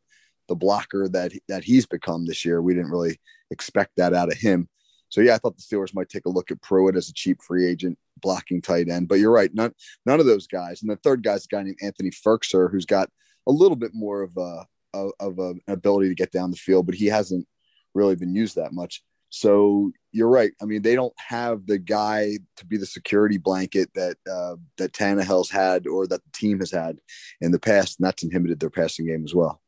the 0.48 0.56
blocker 0.56 1.08
that 1.08 1.32
that 1.48 1.64
he's 1.64 1.86
become 1.86 2.26
this 2.26 2.44
year. 2.44 2.60
We 2.60 2.74
didn't 2.74 2.90
really 2.90 3.18
expect 3.50 3.92
that 3.96 4.14
out 4.14 4.32
of 4.32 4.38
him. 4.38 4.68
So 5.10 5.20
yeah, 5.20 5.34
I 5.34 5.38
thought 5.38 5.56
the 5.56 5.62
Steelers 5.62 5.94
might 5.94 6.08
take 6.08 6.26
a 6.26 6.30
look 6.30 6.50
at 6.50 6.60
Pruitt 6.60 6.96
as 6.96 7.08
a 7.08 7.14
cheap 7.14 7.42
free 7.42 7.66
agent 7.66 7.98
blocking 8.20 8.60
tight 8.60 8.88
end. 8.88 9.08
But 9.08 9.16
you're 9.16 9.32
right, 9.32 9.52
none 9.54 9.72
none 10.04 10.20
of 10.20 10.26
those 10.26 10.46
guys. 10.46 10.82
And 10.82 10.90
the 10.90 10.96
third 10.96 11.22
guy's 11.22 11.44
a 11.44 11.48
guy 11.48 11.62
named 11.62 11.78
Anthony 11.82 12.10
Firkser, 12.10 12.70
who's 12.70 12.86
got 12.86 13.08
a 13.46 13.52
little 13.52 13.76
bit 13.76 13.92
more 13.94 14.22
of 14.22 14.36
a 14.36 14.66
of, 14.94 15.12
of 15.20 15.38
a, 15.38 15.50
an 15.50 15.62
ability 15.68 16.08
to 16.08 16.14
get 16.14 16.32
down 16.32 16.50
the 16.50 16.56
field, 16.56 16.86
but 16.86 16.94
he 16.94 17.06
hasn't 17.06 17.46
really 17.94 18.16
been 18.16 18.34
used 18.34 18.56
that 18.56 18.72
much. 18.72 19.02
So 19.30 19.92
you're 20.12 20.28
right. 20.28 20.52
I 20.62 20.64
mean, 20.64 20.82
they 20.82 20.94
don't 20.94 21.14
have 21.18 21.66
the 21.66 21.78
guy 21.78 22.38
to 22.56 22.66
be 22.66 22.78
the 22.78 22.86
security 22.86 23.36
blanket 23.36 23.90
that 23.94 24.16
uh, 24.30 24.56
that 24.78 24.92
Tannehill's 24.92 25.50
had 25.50 25.86
or 25.86 26.06
that 26.06 26.24
the 26.24 26.30
team 26.32 26.60
has 26.60 26.70
had 26.70 26.98
in 27.40 27.52
the 27.52 27.58
past, 27.58 27.98
and 27.98 28.06
that's 28.06 28.22
inhibited 28.22 28.60
their 28.60 28.70
passing 28.70 29.06
game 29.06 29.24
as 29.24 29.34
well. 29.34 29.60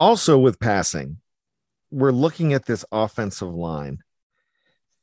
Also, 0.00 0.38
with 0.38 0.58
passing, 0.58 1.18
we're 1.90 2.10
looking 2.10 2.54
at 2.54 2.64
this 2.64 2.86
offensive 2.90 3.52
line. 3.52 4.02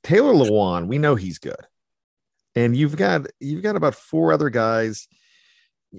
Taylor 0.03 0.33
Lewan, 0.33 0.87
we 0.87 0.97
know 0.97 1.13
he's 1.13 1.37
good, 1.37 1.67
and 2.55 2.75
you've 2.75 2.97
got 2.97 3.27
you've 3.39 3.61
got 3.61 3.75
about 3.75 3.95
four 3.95 4.33
other 4.33 4.49
guys. 4.49 5.07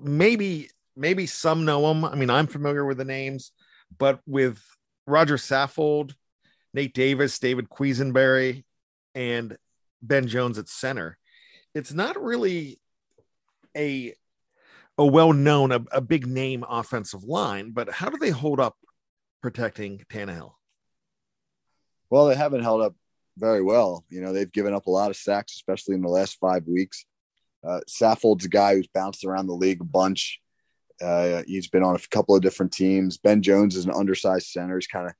Maybe 0.00 0.68
maybe 0.94 1.26
some 1.26 1.64
know 1.64 1.88
them. 1.88 2.04
I 2.04 2.14
mean, 2.16 2.28
I'm 2.28 2.46
familiar 2.46 2.84
with 2.84 2.98
the 2.98 3.04
names, 3.04 3.52
but 3.98 4.20
with 4.26 4.62
Roger 5.06 5.36
Saffold, 5.36 6.14
Nate 6.74 6.94
Davis, 6.94 7.38
David 7.38 7.70
Quessenberry, 7.70 8.64
and 9.14 9.56
Ben 10.02 10.26
Jones 10.28 10.58
at 10.58 10.68
center, 10.68 11.16
it's 11.74 11.94
not 11.94 12.22
really 12.22 12.78
a 13.74 14.14
a 14.98 15.06
well-known, 15.06 15.72
a, 15.72 15.84
a 15.92 16.00
big 16.00 16.26
name 16.26 16.64
offensive 16.68 17.24
line, 17.24 17.70
but 17.70 17.90
how 17.90 18.08
do 18.08 18.16
they 18.18 18.30
hold 18.30 18.60
up 18.60 18.76
protecting 19.42 20.04
Tannehill? 20.10 20.52
Well, 22.10 22.26
they 22.26 22.34
haven't 22.34 22.62
held 22.62 22.82
up 22.82 22.94
very 23.36 23.62
well. 23.62 24.04
You 24.08 24.20
know, 24.20 24.32
they've 24.32 24.50
given 24.50 24.74
up 24.74 24.86
a 24.86 24.90
lot 24.90 25.10
of 25.10 25.16
sacks, 25.16 25.54
especially 25.54 25.94
in 25.94 26.02
the 26.02 26.08
last 26.08 26.38
five 26.38 26.66
weeks. 26.66 27.04
Uh, 27.66 27.80
Saffold's 27.88 28.44
a 28.44 28.48
guy 28.48 28.74
who's 28.74 28.86
bounced 28.86 29.24
around 29.24 29.46
the 29.46 29.54
league 29.54 29.80
a 29.80 29.84
bunch. 29.84 30.40
Uh, 31.02 31.42
he's 31.46 31.68
been 31.68 31.82
on 31.82 31.96
a 31.96 32.08
couple 32.10 32.34
of 32.34 32.42
different 32.42 32.72
teams. 32.72 33.18
Ben 33.18 33.42
Jones 33.42 33.76
is 33.76 33.84
an 33.84 33.92
undersized 33.92 34.46
center. 34.46 34.76
He's 34.76 34.86
kind 34.86 35.06
of 35.06 35.12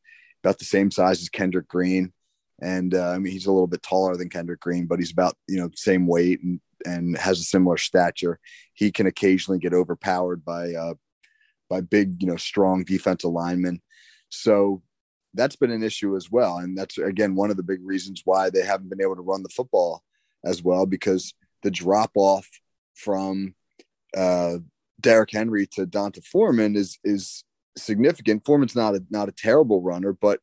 about 0.42 0.58
the 0.58 0.64
same 0.64 0.90
size 0.90 1.20
as 1.20 1.28
Kendrick 1.28 1.68
Green, 1.68 2.12
and 2.62 2.94
uh, 2.94 3.10
I 3.10 3.18
mean 3.18 3.32
he's 3.32 3.46
a 3.46 3.52
little 3.52 3.66
bit 3.66 3.82
taller 3.82 4.16
than 4.16 4.30
Kendrick 4.30 4.60
Green, 4.60 4.86
but 4.86 4.98
he's 4.98 5.12
about 5.12 5.36
you 5.48 5.60
know 5.60 5.68
same 5.74 6.06
weight 6.06 6.42
and 6.42 6.60
and 6.84 7.16
has 7.16 7.40
a 7.40 7.44
similar 7.44 7.76
stature. 7.76 8.38
He 8.74 8.90
can 8.92 9.06
occasionally 9.06 9.58
get 9.58 9.74
overpowered 9.74 10.44
by 10.44 10.74
uh, 10.74 10.94
by 11.68 11.80
big 11.80 12.20
you 12.20 12.28
know 12.28 12.36
strong 12.36 12.84
defensive 12.84 13.30
linemen. 13.30 13.80
So 14.28 14.82
that's 15.34 15.56
been 15.56 15.70
an 15.70 15.82
issue 15.82 16.16
as 16.16 16.30
well, 16.30 16.58
and 16.58 16.76
that's 16.76 16.98
again 16.98 17.34
one 17.34 17.50
of 17.50 17.56
the 17.56 17.62
big 17.62 17.80
reasons 17.84 18.22
why 18.24 18.50
they 18.50 18.62
haven't 18.62 18.90
been 18.90 19.02
able 19.02 19.16
to 19.16 19.22
run 19.22 19.42
the 19.42 19.48
football 19.48 20.02
as 20.44 20.62
well 20.62 20.86
because 20.86 21.34
the 21.62 21.70
drop 21.70 22.12
off 22.14 22.48
from 22.94 23.54
uh, 24.16 24.58
Derrick 25.00 25.30
Henry 25.32 25.66
to 25.68 25.86
D'Onta 25.86 26.24
Foreman 26.24 26.76
is 26.76 26.98
is 27.04 27.44
significant. 27.76 28.44
Foreman's 28.44 28.76
not 28.76 28.94
a 28.94 29.04
not 29.10 29.28
a 29.28 29.32
terrible 29.32 29.82
runner, 29.82 30.12
but 30.12 30.40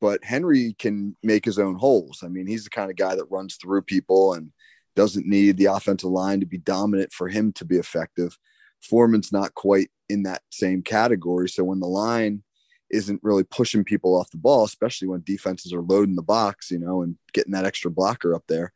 but 0.00 0.22
Henry 0.22 0.74
can 0.78 1.16
make 1.22 1.44
his 1.44 1.58
own 1.58 1.76
holes. 1.76 2.22
I 2.22 2.28
mean, 2.28 2.46
he's 2.46 2.64
the 2.64 2.70
kind 2.70 2.90
of 2.90 2.96
guy 2.96 3.14
that 3.14 3.30
runs 3.30 3.56
through 3.56 3.82
people 3.82 4.34
and 4.34 4.50
doesn't 4.96 5.26
need 5.26 5.56
the 5.56 5.66
offensive 5.66 6.10
line 6.10 6.40
to 6.40 6.46
be 6.46 6.58
dominant 6.58 7.12
for 7.12 7.28
him 7.28 7.52
to 7.54 7.64
be 7.64 7.76
effective. 7.76 8.38
Foreman's 8.82 9.32
not 9.32 9.54
quite 9.54 9.90
in 10.08 10.24
that 10.24 10.42
same 10.50 10.82
category. 10.82 11.48
So 11.48 11.64
when 11.64 11.80
the 11.80 11.86
line 11.86 12.42
isn't 12.90 13.20
really 13.22 13.44
pushing 13.44 13.84
people 13.84 14.18
off 14.18 14.30
the 14.30 14.36
ball, 14.36 14.64
especially 14.64 15.08
when 15.08 15.22
defenses 15.24 15.72
are 15.72 15.82
loading 15.82 16.14
the 16.14 16.22
box, 16.22 16.70
you 16.70 16.78
know, 16.78 17.02
and 17.02 17.16
getting 17.32 17.52
that 17.52 17.64
extra 17.64 17.90
blocker 17.90 18.34
up 18.34 18.44
there, 18.48 18.72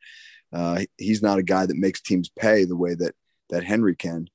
uh, 0.52 0.82
he's 0.96 1.22
not 1.22 1.38
a 1.38 1.42
guy 1.42 1.66
that 1.66 1.76
makes 1.76 2.00
teams 2.00 2.30
pay 2.30 2.64
the 2.64 2.76
way 2.76 2.94
that 2.94 3.14
that 3.50 3.64
Henry 3.64 3.94
can. 3.94 4.28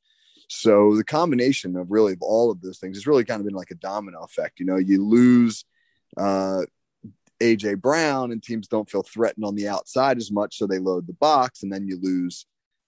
So 0.48 0.96
the 0.96 1.04
combination 1.04 1.76
of 1.76 1.92
really 1.92 2.16
all 2.22 2.52
of 2.52 2.62
those 2.62 2.80
things 2.80 2.98
has 2.98 3.08
really 3.08 3.24
kind 3.24 3.40
of 3.40 3.46
been 3.46 3.56
like 3.56 3.72
a 3.72 3.76
domino 3.76 4.24
effect. 4.24 4.60
You 4.60 4.66
know, 4.66 4.78
you 4.78 5.04
lose 5.04 5.66
uh, 6.18 6.62
AJ 7.44 7.82
Brown 7.82 8.32
and 8.32 8.42
teams 8.42 8.68
don't 8.68 8.90
feel 8.90 9.04
threatened 9.04 9.46
on 9.46 9.56
the 9.56 9.68
outside 9.68 10.18
as 10.18 10.32
much, 10.32 10.58
so 10.58 10.66
they 10.66 10.80
load 10.80 11.08
the 11.08 11.14
box, 11.14 11.64
and 11.64 11.72
then 11.72 11.88
you 11.88 12.00
lose 12.02 12.46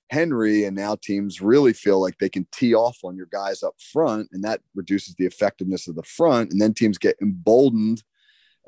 Henry, 0.10 0.64
and 0.64 0.76
now 0.76 0.96
teams 0.96 1.42
really 1.42 1.74
feel 1.74 2.00
like 2.02 2.18
they 2.18 2.30
can 2.30 2.48
tee 2.52 2.74
off 2.74 3.00
on 3.04 3.18
your 3.18 3.28
guys 3.32 3.64
up 3.64 3.76
front, 3.92 4.30
and 4.32 4.44
that 4.44 4.62
reduces 4.74 5.16
the 5.16 5.26
effectiveness 5.26 5.88
of 5.88 5.96
the 5.96 6.04
front, 6.04 6.52
and 6.52 6.62
then 6.62 6.74
teams 6.74 6.98
get 6.98 7.18
emboldened 7.22 8.04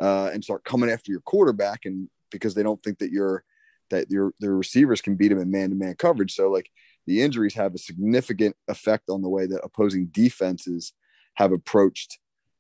uh, 0.02 0.30
and 0.34 0.44
start 0.44 0.64
coming 0.66 0.90
after 0.90 1.12
your 1.12 1.22
quarterback, 1.22 1.86
and 1.86 2.10
because 2.32 2.54
they 2.54 2.64
don't 2.64 2.84
think 2.84 3.00
that 3.00 3.12
you're 3.12 3.44
that 3.90 4.12
your 4.12 4.34
their 4.40 4.56
receivers 4.56 5.02
can 5.02 5.16
beat 5.16 5.30
them 5.30 5.40
in 5.40 5.50
man-to-man 5.50 5.96
coverage. 5.96 6.34
So 6.34 6.50
like 6.50 6.70
the 7.06 7.22
injuries 7.22 7.54
have 7.54 7.74
a 7.74 7.78
significant 7.78 8.56
effect 8.68 9.10
on 9.10 9.22
the 9.22 9.30
way 9.30 9.46
that 9.48 9.64
opposing 9.64 10.08
defenses 10.08 10.92
have 11.36 11.54
approached 11.54 12.20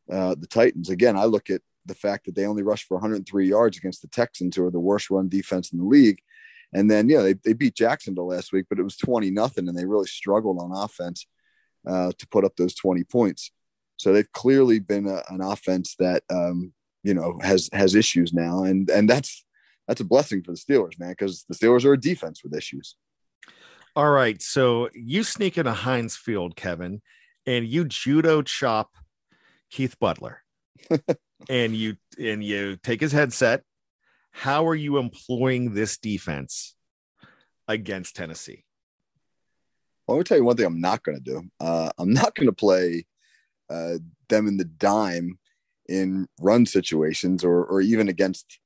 uh, 0.10 0.36
the 0.40 0.48
Titans. 0.48 0.90
Again, 0.90 1.18
I 1.18 1.26
look 1.26 1.50
at 1.50 1.62
the 1.88 1.96
fact 1.96 2.26
that 2.26 2.36
they 2.36 2.46
only 2.46 2.64
rushed 2.64 2.86
for 2.86 2.96
103 2.96 3.48
yards 3.48 3.78
against 3.78 4.02
the 4.02 4.08
Texans, 4.08 4.56
who 4.56 4.66
are 4.66 4.72
the 4.72 4.80
worst 4.80 5.10
run 5.10 5.30
defense 5.30 5.72
in 5.72 5.80
the 5.80 5.86
league. 5.86 6.20
And 6.74 6.92
then, 6.92 7.10
yeah, 7.10 7.22
they, 7.22 7.34
they 7.34 7.54
beat 7.54 7.76
Jacksonville 7.76 8.28
last 8.28 8.52
week, 8.52 8.66
but 8.70 8.80
it 8.80 8.84
was 8.84 8.98
20 8.98 9.32
nothing, 9.32 9.68
and 9.68 9.78
they 9.78 9.86
really 9.86 10.08
struggled 10.08 10.60
on 10.60 10.72
offense 10.72 11.26
uh, 11.88 12.12
to 12.18 12.28
put 12.28 12.44
up 12.44 12.56
those 12.58 12.76
20 12.76 13.04
points. 13.06 13.52
So 13.98 14.14
they've 14.14 14.32
clearly 14.32 14.80
been 14.80 15.08
a, 15.08 15.24
an 15.30 15.42
offense 15.42 15.96
that 16.00 16.24
um, 16.30 16.74
you 17.04 17.14
know 17.14 17.40
has 17.42 17.70
has 17.74 17.96
issues 17.96 18.34
now, 18.34 18.64
and 18.64 18.90
and 18.90 19.10
that's 19.10 19.44
that's 19.88 20.02
a 20.02 20.06
blessing 20.06 20.44
for 20.44 20.52
the 20.52 20.58
Steelers, 20.58 21.00
man, 21.00 21.12
because 21.12 21.46
the 21.50 21.56
Steelers 21.56 21.86
are 21.86 21.94
a 21.94 22.00
defense 22.00 22.44
with 22.44 22.56
issues. 22.56 22.96
All 23.96 24.12
right, 24.12 24.40
so 24.42 24.90
you 24.94 25.24
sneak 25.24 25.58
into 25.58 25.74
Heinz 25.74 26.16
Field, 26.16 26.56
Kevin, 26.56 27.02
and 27.48 27.66
you 27.66 27.86
judo 27.86 28.44
chop 28.44 28.92
Keith 29.72 29.98
Butler, 30.00 30.44
and 31.50 31.76
you 31.76 31.98
and 32.20 32.44
you 32.44 32.78
take 32.78 33.02
his 33.02 33.12
headset. 33.12 33.64
How 34.32 34.68
are 34.68 34.76
you 34.76 34.98
employing 34.98 35.74
this 35.74 35.98
defense 35.98 36.76
against 37.68 38.16
Tennessee? 38.16 38.64
Well, 40.06 40.18
let 40.18 40.22
me 40.22 40.24
tell 40.26 40.38
you 40.38 40.44
one 40.44 40.56
thing. 40.56 40.66
I'm 40.66 40.82
not 40.82 41.04
going 41.04 41.18
to 41.18 41.24
do. 41.24 41.44
Uh, 41.60 41.90
I'm 41.98 42.14
not 42.14 42.36
going 42.36 42.48
to 42.48 42.54
play 42.54 43.06
uh, 43.70 43.96
them 44.30 44.48
in 44.48 44.58
the 44.58 44.66
dime 44.66 45.38
in 45.90 46.28
run 46.40 46.66
situations 46.66 47.44
or 47.44 47.66
or 47.66 47.82
even 47.82 48.10
against 48.10 48.60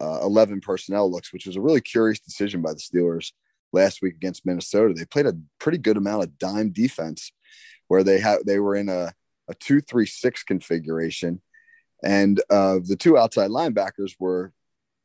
uh, 0.00 0.20
11 0.22 0.60
personnel 0.60 1.10
looks, 1.10 1.32
which 1.32 1.46
was 1.46 1.56
a 1.56 1.60
really 1.60 1.80
curious 1.80 2.20
decision 2.20 2.62
by 2.62 2.72
the 2.72 2.78
Steelers 2.78 3.32
last 3.72 4.00
week 4.02 4.14
against 4.14 4.46
Minnesota. 4.46 4.94
They 4.94 5.04
played 5.04 5.26
a 5.26 5.38
pretty 5.58 5.78
good 5.78 5.96
amount 5.96 6.24
of 6.24 6.38
dime 6.38 6.70
defense 6.70 7.32
where 7.88 8.02
they 8.02 8.18
had 8.18 8.38
they 8.46 8.58
were 8.58 8.76
in 8.76 8.88
a, 8.88 9.12
a 9.48 9.54
two 9.54 9.80
three 9.80 10.06
six 10.06 10.42
configuration, 10.42 11.42
and 12.02 12.40
uh, 12.50 12.78
the 12.82 12.96
two 12.96 13.18
outside 13.18 13.50
linebackers 13.50 14.12
were, 14.18 14.52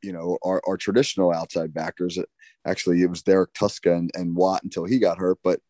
you 0.02 0.12
know, 0.12 0.38
our, 0.42 0.62
our 0.66 0.76
traditional 0.76 1.32
outside 1.32 1.74
backers. 1.74 2.18
Actually, 2.66 3.02
it 3.02 3.10
was 3.10 3.22
Derek 3.22 3.52
Tuszka 3.52 3.96
and, 3.96 4.10
and 4.14 4.36
Watt 4.36 4.62
until 4.62 4.84
he 4.84 4.98
got 4.98 5.18
hurt, 5.18 5.38
but 5.44 5.60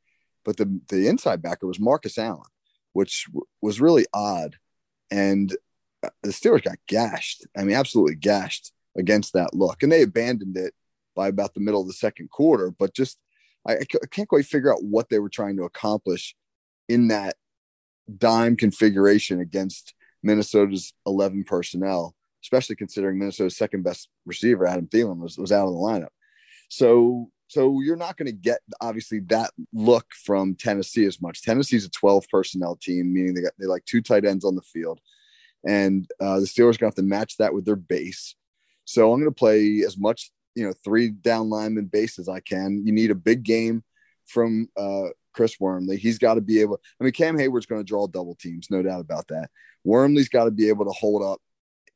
but 0.45 0.57
the 0.57 0.81
the 0.89 1.09
inside 1.09 1.43
backer 1.43 1.67
was 1.67 1.81
Marcus 1.81 2.19
Allen, 2.19 2.43
which 2.93 3.27
w- 3.29 3.45
was 3.61 3.81
really 3.81 4.07
odd, 4.15 4.57
and 5.11 5.55
uh, 6.03 6.11
the 6.23 6.31
Steelers 6.31 6.65
got 6.65 6.79
gashed. 6.87 7.47
I 7.57 7.65
mean, 7.65 7.77
absolutely 7.77 8.15
gashed 8.15 8.73
against 8.97 9.33
that 9.33 9.55
look, 9.55 9.83
and 9.83 9.91
they 9.91 10.03
abandoned 10.03 10.57
it 10.57 10.73
by 11.15 11.29
about 11.29 11.55
the 11.55 11.61
middle 11.61 11.81
of 11.81 11.87
the 11.89 11.93
second 11.93 12.31
quarter. 12.31 12.71
But 12.71 12.95
just 12.95 13.19
I, 13.67 13.75
I 13.75 14.07
can't 14.11 14.29
quite 14.29 14.47
figure 14.47 14.73
out 14.73 14.85
what 14.85 15.09
they 15.09 15.19
were 15.19 15.29
trying 15.29 15.57
to 15.57 15.65
accomplish 15.65 16.37
in 16.89 17.09
that 17.09 17.37
dime 18.19 18.57
configuration 18.57 19.41
against 19.41 19.95
Minnesota's 20.27 20.93
11 21.07 21.45
personnel, 21.45 22.15
especially 22.43 22.77
considering 22.77 23.19
Minnesota's 23.19 23.57
second 23.57 23.83
best 23.83 24.09
receiver, 24.27 24.67
Adam 24.67 24.87
Thielen, 24.87 25.19
was, 25.19 25.39
was 25.39 25.53
out 25.53 25.67
of 25.67 25.73
the 25.73 25.79
lineup. 25.79 26.09
So, 26.69 27.31
so 27.47 27.81
you're 27.81 27.97
not 27.97 28.17
going 28.17 28.27
to 28.27 28.33
get 28.33 28.59
obviously 28.81 29.21
that 29.29 29.53
look 29.73 30.07
from 30.25 30.57
Tennessee 30.57 31.07
as 31.07 31.23
much. 31.23 31.43
Tennessee's 31.43 31.87
a 31.87 31.91
12 31.91 32.27
personnel 32.29 32.77
team, 32.77 33.13
meaning 33.13 33.35
they 33.35 33.43
got 33.43 33.53
they 33.59 33.67
like 33.67 33.85
two 33.85 34.03
tight 34.03 34.25
ends 34.25 34.45
on 34.45 34.57
the 34.57 34.63
field, 34.63 35.01
and 35.65 36.09
uh, 36.21 36.41
the 36.41 36.47
Steelers 36.47 36.77
going 36.77 36.79
to 36.79 36.87
have 36.87 36.95
to 36.97 37.03
match 37.03 37.37
that 37.37 37.55
with 37.55 37.65
their 37.65 37.77
base. 37.77 38.35
So 38.85 39.13
I'm 39.13 39.21
going 39.21 39.33
to 39.33 39.39
play 39.39 39.83
as 39.87 39.97
much, 39.97 40.31
you 40.57 40.67
know, 40.67 40.75
three 40.85 41.11
down 41.11 41.51
lineman 41.51 41.87
base 41.87 42.19
as 42.19 42.29
I 42.29 42.41
can. 42.41 42.85
You 42.85 42.93
need 42.93 43.13
a 43.13 43.17
big 43.17 43.45
game 43.45 43.85
from 44.27 44.69
uh, 44.77 45.09
Chris 45.37 45.61
Wormley. 45.61 45.99
He's 45.99 46.19
got 46.19 46.35
to 46.35 46.41
be 46.41 46.61
able. 46.61 46.81
I 47.01 47.05
mean, 47.05 47.13
Cam 47.13 47.39
Hayward's 47.39 47.67
going 47.67 47.81
to 47.81 47.87
draw 47.87 48.07
double 48.07 48.35
teams, 48.35 48.69
no 48.71 48.83
doubt 48.83 49.01
about 49.01 49.29
that. 49.29 49.51
Wormley's 49.85 50.31
got 50.31 50.47
to 50.47 50.51
be 50.51 50.69
able 50.69 50.87
to 50.87 50.93
hold 50.93 51.23
up 51.23 51.41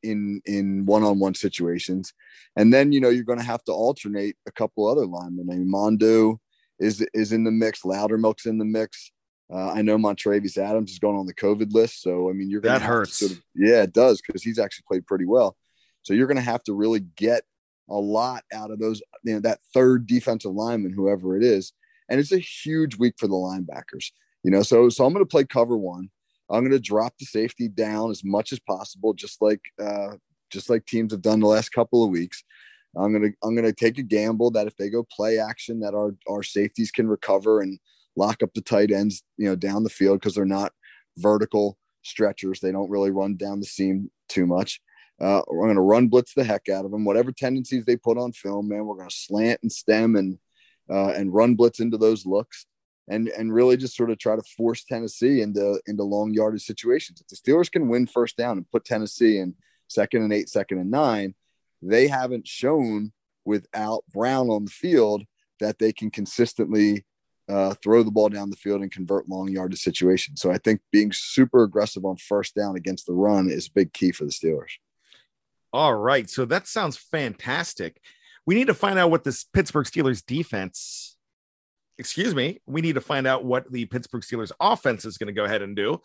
in 0.03 0.41
in 0.45 0.85
one-on-one 0.85 1.35
situations, 1.35 2.13
and 2.55 2.73
then 2.73 2.91
you 2.91 3.01
know 3.01 3.09
you're 3.09 3.23
going 3.23 3.39
to 3.39 3.45
have 3.45 3.63
to 3.65 3.71
alternate 3.71 4.37
a 4.47 4.51
couple 4.51 4.87
other 4.87 5.05
linemen. 5.05 5.49
I 5.51 5.55
mean, 5.55 5.71
Mondeaux 5.71 6.37
is 6.79 7.05
is 7.13 7.31
in 7.33 7.43
the 7.43 7.51
mix. 7.51 7.81
Loudermilk's 7.81 8.45
in 8.45 8.57
the 8.57 8.65
mix. 8.65 9.11
Uh, 9.51 9.71
I 9.71 9.81
know 9.81 9.97
Montravius 9.97 10.57
Adams 10.57 10.91
is 10.91 10.99
going 10.99 11.17
on 11.17 11.25
the 11.25 11.33
COVID 11.33 11.73
list, 11.73 12.01
so 12.01 12.29
I 12.29 12.33
mean 12.33 12.49
you're 12.49 12.61
that 12.61 12.81
hurts. 12.81 13.17
Sort 13.17 13.33
of, 13.33 13.41
yeah, 13.55 13.83
it 13.83 13.93
does 13.93 14.21
because 14.21 14.43
he's 14.43 14.59
actually 14.59 14.85
played 14.87 15.05
pretty 15.05 15.25
well. 15.25 15.57
So 16.03 16.13
you're 16.13 16.27
going 16.27 16.37
to 16.37 16.43
have 16.43 16.63
to 16.63 16.73
really 16.73 17.01
get 17.01 17.43
a 17.89 17.95
lot 17.95 18.43
out 18.53 18.71
of 18.71 18.79
those, 18.79 19.01
you 19.23 19.33
know, 19.33 19.39
that 19.41 19.59
third 19.73 20.07
defensive 20.07 20.53
lineman, 20.53 20.93
whoever 20.93 21.37
it 21.37 21.43
is. 21.43 21.73
And 22.09 22.19
it's 22.19 22.31
a 22.31 22.39
huge 22.39 22.97
week 22.97 23.15
for 23.17 23.27
the 23.27 23.33
linebackers, 23.33 24.11
you 24.43 24.51
know. 24.51 24.63
So, 24.63 24.89
so 24.89 25.05
I'm 25.05 25.13
going 25.13 25.25
to 25.25 25.29
play 25.29 25.45
cover 25.45 25.77
one. 25.77 26.09
I'm 26.49 26.61
going 26.61 26.71
to 26.71 26.79
drop 26.79 27.13
the 27.17 27.25
safety 27.25 27.67
down 27.69 28.11
as 28.11 28.23
much 28.23 28.51
as 28.51 28.59
possible, 28.59 29.13
just 29.13 29.41
like, 29.41 29.61
uh, 29.81 30.15
just 30.49 30.69
like 30.69 30.85
teams 30.85 31.13
have 31.13 31.21
done 31.21 31.39
the 31.39 31.47
last 31.47 31.69
couple 31.69 32.03
of 32.03 32.09
weeks. 32.09 32.43
I'm 32.97 33.13
gonna 33.13 33.29
I'm 33.41 33.55
gonna 33.55 33.71
take 33.71 33.97
a 33.97 34.03
gamble 34.03 34.51
that 34.51 34.67
if 34.67 34.75
they 34.75 34.89
go 34.89 35.07
play 35.09 35.39
action, 35.39 35.79
that 35.79 35.93
our 35.93 36.13
our 36.29 36.43
safeties 36.43 36.91
can 36.91 37.07
recover 37.07 37.61
and 37.61 37.79
lock 38.17 38.43
up 38.43 38.53
the 38.53 38.61
tight 38.61 38.91
ends, 38.91 39.23
you 39.37 39.47
know, 39.47 39.55
down 39.55 39.83
the 39.83 39.89
field 39.89 40.19
because 40.19 40.35
they're 40.35 40.45
not 40.45 40.73
vertical 41.17 41.77
stretchers. 42.03 42.59
They 42.59 42.71
don't 42.71 42.89
really 42.89 43.11
run 43.11 43.37
down 43.37 43.59
the 43.59 43.65
seam 43.65 44.11
too 44.27 44.45
much. 44.45 44.81
Uh, 45.19 45.41
we're 45.47 45.67
going 45.67 45.75
to 45.75 45.81
run 45.81 46.07
blitz 46.07 46.33
the 46.33 46.43
heck 46.43 46.67
out 46.67 46.83
of 46.83 46.91
them. 46.91 47.05
Whatever 47.05 47.31
tendencies 47.31 47.85
they 47.85 47.95
put 47.95 48.17
on 48.17 48.33
film, 48.33 48.67
man, 48.67 48.85
we're 48.85 48.95
going 48.95 49.09
to 49.09 49.15
slant 49.15 49.59
and 49.61 49.71
stem 49.71 50.15
and 50.15 50.39
uh, 50.89 51.09
and 51.09 51.33
run 51.33 51.55
blitz 51.55 51.79
into 51.79 51.97
those 51.97 52.25
looks, 52.25 52.65
and 53.07 53.27
and 53.29 53.53
really 53.53 53.77
just 53.77 53.95
sort 53.95 54.11
of 54.11 54.17
try 54.17 54.35
to 54.35 54.43
force 54.57 54.83
Tennessee 54.83 55.41
into 55.41 55.81
into 55.87 56.03
long 56.03 56.33
yardage 56.33 56.63
situations. 56.63 57.21
If 57.21 57.27
the 57.27 57.35
Steelers 57.35 57.71
can 57.71 57.89
win 57.89 58.07
first 58.07 58.37
down 58.37 58.57
and 58.57 58.71
put 58.71 58.85
Tennessee 58.85 59.37
in 59.37 59.55
second 59.87 60.23
and 60.23 60.33
eight, 60.33 60.49
second 60.49 60.79
and 60.79 60.91
nine, 60.91 61.35
they 61.81 62.07
haven't 62.07 62.47
shown 62.47 63.11
without 63.45 64.03
Brown 64.13 64.49
on 64.49 64.65
the 64.65 64.71
field 64.71 65.23
that 65.59 65.79
they 65.79 65.91
can 65.91 66.09
consistently 66.09 67.05
uh, 67.49 67.73
throw 67.83 68.03
the 68.03 68.11
ball 68.11 68.29
down 68.29 68.49
the 68.49 68.55
field 68.55 68.81
and 68.81 68.91
convert 68.91 69.27
long 69.27 69.49
yardage 69.49 69.81
situations. 69.81 70.41
So 70.41 70.51
I 70.51 70.57
think 70.57 70.81
being 70.91 71.11
super 71.11 71.63
aggressive 71.63 72.05
on 72.05 72.15
first 72.17 72.55
down 72.55 72.75
against 72.75 73.05
the 73.05 73.13
run 73.13 73.49
is 73.49 73.67
a 73.67 73.71
big 73.73 73.93
key 73.93 74.11
for 74.11 74.25
the 74.25 74.31
Steelers. 74.31 74.77
All 75.73 75.95
right. 75.95 76.29
So 76.29 76.45
that 76.45 76.67
sounds 76.67 76.97
fantastic. 76.97 78.01
We 78.45 78.55
need 78.55 78.67
to 78.67 78.73
find 78.73 78.97
out 78.97 79.11
what 79.11 79.23
this 79.23 79.43
Pittsburgh 79.43 79.85
Steelers 79.85 80.25
defense, 80.25 81.15
excuse 81.97 82.33
me, 82.33 82.59
we 82.65 82.81
need 82.81 82.95
to 82.95 83.01
find 83.01 83.27
out 83.27 83.45
what 83.45 83.71
the 83.71 83.85
Pittsburgh 83.85 84.23
Steelers 84.23 84.51
offense 84.59 85.05
is 85.05 85.17
going 85.17 85.27
to 85.27 85.33
go 85.33 85.45
ahead 85.45 85.61
and 85.61 85.75
do 85.75 86.01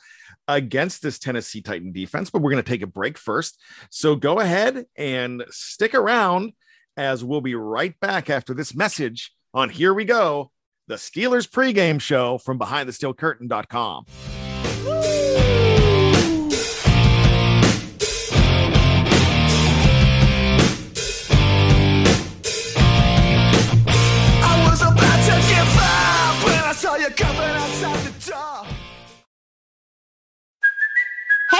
against 0.46 1.02
this 1.02 1.18
Tennessee 1.18 1.62
Titan 1.62 1.92
defense. 1.92 2.30
But 2.30 2.42
we're 2.42 2.50
going 2.50 2.62
to 2.62 2.70
take 2.70 2.82
a 2.82 2.86
break 2.86 3.16
first. 3.16 3.60
So 3.90 4.16
go 4.16 4.40
ahead 4.40 4.84
and 4.96 5.44
stick 5.50 5.94
around 5.94 6.52
as 6.96 7.24
we'll 7.24 7.40
be 7.40 7.54
right 7.54 7.98
back 8.00 8.30
after 8.30 8.54
this 8.54 8.74
message 8.74 9.32
on 9.54 9.70
Here 9.70 9.94
We 9.94 10.04
Go, 10.04 10.50
the 10.88 10.96
Steelers 10.96 11.48
pregame 11.48 12.00
show 12.00 12.38
from 12.38 12.58
behindthesteelcurtain.com. 12.58 14.06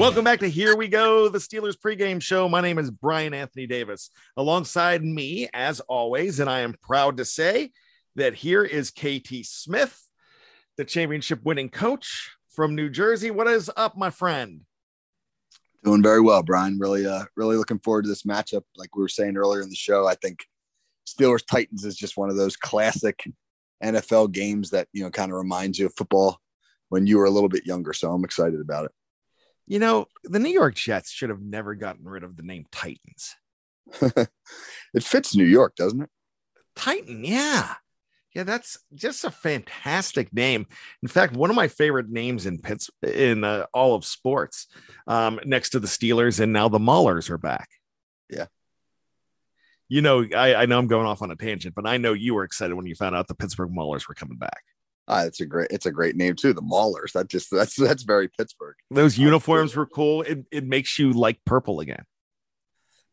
Welcome 0.00 0.24
back 0.24 0.40
to 0.40 0.48
Here 0.48 0.74
We 0.74 0.88
Go, 0.88 1.28
the 1.28 1.36
Steelers 1.36 1.76
pregame 1.76 2.22
show. 2.22 2.48
My 2.48 2.62
name 2.62 2.78
is 2.78 2.90
Brian 2.90 3.34
Anthony 3.34 3.66
Davis. 3.66 4.08
Alongside 4.34 5.04
me, 5.04 5.50
as 5.52 5.80
always, 5.80 6.40
and 6.40 6.48
I 6.48 6.60
am 6.60 6.74
proud 6.80 7.18
to 7.18 7.26
say 7.26 7.72
that 8.16 8.32
here 8.32 8.64
is 8.64 8.90
KT 8.90 9.44
Smith, 9.44 10.02
the 10.78 10.86
championship 10.86 11.42
winning 11.44 11.68
coach 11.68 12.34
from 12.48 12.74
New 12.74 12.88
Jersey. 12.88 13.30
What 13.30 13.46
is 13.46 13.70
up, 13.76 13.98
my 13.98 14.08
friend? 14.08 14.62
Doing 15.84 16.02
very 16.02 16.22
well, 16.22 16.42
Brian. 16.42 16.78
Really, 16.78 17.04
uh, 17.04 17.26
really 17.36 17.58
looking 17.58 17.80
forward 17.80 18.04
to 18.04 18.08
this 18.08 18.22
matchup. 18.22 18.62
Like 18.78 18.96
we 18.96 19.02
were 19.02 19.08
saying 19.08 19.36
earlier 19.36 19.60
in 19.60 19.68
the 19.68 19.76
show, 19.76 20.06
I 20.06 20.14
think 20.14 20.46
Steelers 21.06 21.44
Titans 21.46 21.84
is 21.84 21.94
just 21.94 22.16
one 22.16 22.30
of 22.30 22.36
those 22.36 22.56
classic 22.56 23.22
NFL 23.84 24.32
games 24.32 24.70
that 24.70 24.88
you 24.94 25.02
know 25.04 25.10
kind 25.10 25.30
of 25.30 25.36
reminds 25.36 25.78
you 25.78 25.84
of 25.84 25.94
football 25.94 26.38
when 26.88 27.06
you 27.06 27.18
were 27.18 27.26
a 27.26 27.30
little 27.30 27.50
bit 27.50 27.66
younger. 27.66 27.92
So 27.92 28.10
I'm 28.10 28.24
excited 28.24 28.62
about 28.62 28.86
it. 28.86 28.92
You 29.70 29.78
know, 29.78 30.06
the 30.24 30.40
New 30.40 30.50
York 30.50 30.74
Jets 30.74 31.12
should 31.12 31.30
have 31.30 31.40
never 31.40 31.76
gotten 31.76 32.04
rid 32.04 32.24
of 32.24 32.36
the 32.36 32.42
name 32.42 32.66
Titans. 32.72 33.36
it 34.02 35.04
fits 35.04 35.36
New 35.36 35.44
York, 35.44 35.76
doesn't 35.76 36.02
it? 36.02 36.10
Titan, 36.74 37.24
yeah. 37.24 37.74
Yeah, 38.34 38.42
that's 38.42 38.78
just 38.96 39.24
a 39.24 39.30
fantastic 39.30 40.32
name. 40.32 40.66
In 41.04 41.08
fact, 41.08 41.36
one 41.36 41.50
of 41.50 41.56
my 41.56 41.68
favorite 41.68 42.10
names 42.10 42.46
in 42.46 42.58
Pitts 42.58 42.90
in 43.06 43.44
uh, 43.44 43.66
all 43.72 43.94
of 43.94 44.04
sports, 44.04 44.66
um, 45.06 45.38
next 45.44 45.70
to 45.70 45.78
the 45.78 45.86
Steelers, 45.86 46.40
and 46.40 46.52
now 46.52 46.68
the 46.68 46.80
Maulers 46.80 47.30
are 47.30 47.38
back. 47.38 47.68
Yeah. 48.28 48.46
You 49.88 50.02
know, 50.02 50.26
I, 50.36 50.56
I 50.56 50.66
know 50.66 50.80
I'm 50.80 50.88
going 50.88 51.06
off 51.06 51.22
on 51.22 51.30
a 51.30 51.36
tangent, 51.36 51.76
but 51.76 51.86
I 51.86 51.96
know 51.96 52.12
you 52.12 52.34
were 52.34 52.42
excited 52.42 52.74
when 52.74 52.86
you 52.86 52.96
found 52.96 53.14
out 53.14 53.28
the 53.28 53.36
Pittsburgh 53.36 53.70
Maulers 53.70 54.08
were 54.08 54.14
coming 54.14 54.36
back. 54.36 54.62
Ah, 55.12 55.24
it's 55.24 55.40
a 55.40 55.46
great, 55.46 55.66
it's 55.72 55.86
a 55.86 55.90
great 55.90 56.14
name 56.14 56.36
too. 56.36 56.52
The 56.52 56.62
Maulers. 56.62 57.12
That 57.14 57.26
just 57.28 57.50
that's 57.50 57.74
that's 57.74 58.04
very 58.04 58.28
Pittsburgh. 58.28 58.76
Those 58.92 59.18
uniforms 59.18 59.74
were 59.74 59.86
cool. 59.86 60.22
It 60.22 60.46
it 60.52 60.64
makes 60.64 60.98
you 61.00 61.12
like 61.12 61.44
purple 61.44 61.80
again. 61.80 62.04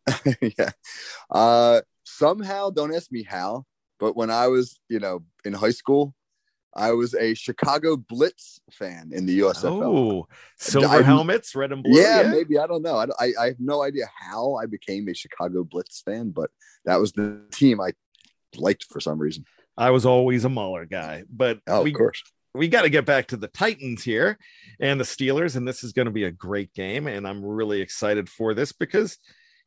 yeah. 0.57 0.69
Uh, 1.31 1.81
somehow, 2.03 2.69
don't 2.69 2.93
ask 2.93 3.11
me 3.11 3.23
how, 3.23 3.65
but 3.99 4.15
when 4.15 4.29
I 4.29 4.47
was, 4.47 4.79
you 4.89 4.99
know, 4.99 5.23
in 5.43 5.53
high 5.53 5.71
school, 5.71 6.13
I 6.75 6.91
was 6.91 7.15
a 7.15 7.33
Chicago 7.33 7.97
Blitz 7.97 8.59
fan 8.71 9.09
in 9.11 9.25
the 9.25 9.39
USFL. 9.39 9.83
Oh, 9.83 10.27
silver 10.57 10.87
I- 10.87 11.01
helmets, 11.01 11.55
red 11.55 11.71
and 11.71 11.81
blue. 11.83 11.99
yeah, 11.99 12.29
maybe 12.31 12.59
I 12.59 12.67
don't 12.67 12.83
know. 12.83 12.97
I, 12.97 13.07
I 13.19 13.33
I 13.39 13.45
have 13.47 13.59
no 13.59 13.81
idea 13.81 14.05
how 14.15 14.53
I 14.55 14.67
became 14.67 15.09
a 15.09 15.15
Chicago 15.15 15.63
Blitz 15.63 16.01
fan, 16.01 16.29
but 16.29 16.51
that 16.85 16.97
was 16.97 17.11
the 17.13 17.41
team 17.51 17.81
I 17.81 17.93
liked 18.55 18.83
for 18.83 18.99
some 18.99 19.17
reason. 19.17 19.45
I 19.77 19.91
was 19.91 20.05
always 20.05 20.45
a 20.45 20.49
Mauler 20.49 20.85
guy, 20.85 21.23
but 21.29 21.59
Oh, 21.67 21.83
we 21.83 21.91
of 21.91 21.97
course. 21.97 22.23
we 22.53 22.67
got 22.67 22.81
to 22.83 22.89
get 22.89 23.05
back 23.05 23.27
to 23.27 23.37
the 23.37 23.47
Titans 23.47 24.03
here 24.03 24.37
and 24.79 24.99
the 24.99 25.03
Steelers, 25.05 25.55
and 25.55 25.67
this 25.67 25.83
is 25.83 25.93
going 25.93 26.07
to 26.07 26.11
be 26.11 26.23
a 26.23 26.31
great 26.31 26.73
game, 26.73 27.07
and 27.07 27.27
I'm 27.27 27.43
really 27.45 27.81
excited 27.81 28.29
for 28.29 28.53
this 28.53 28.71
because 28.71 29.17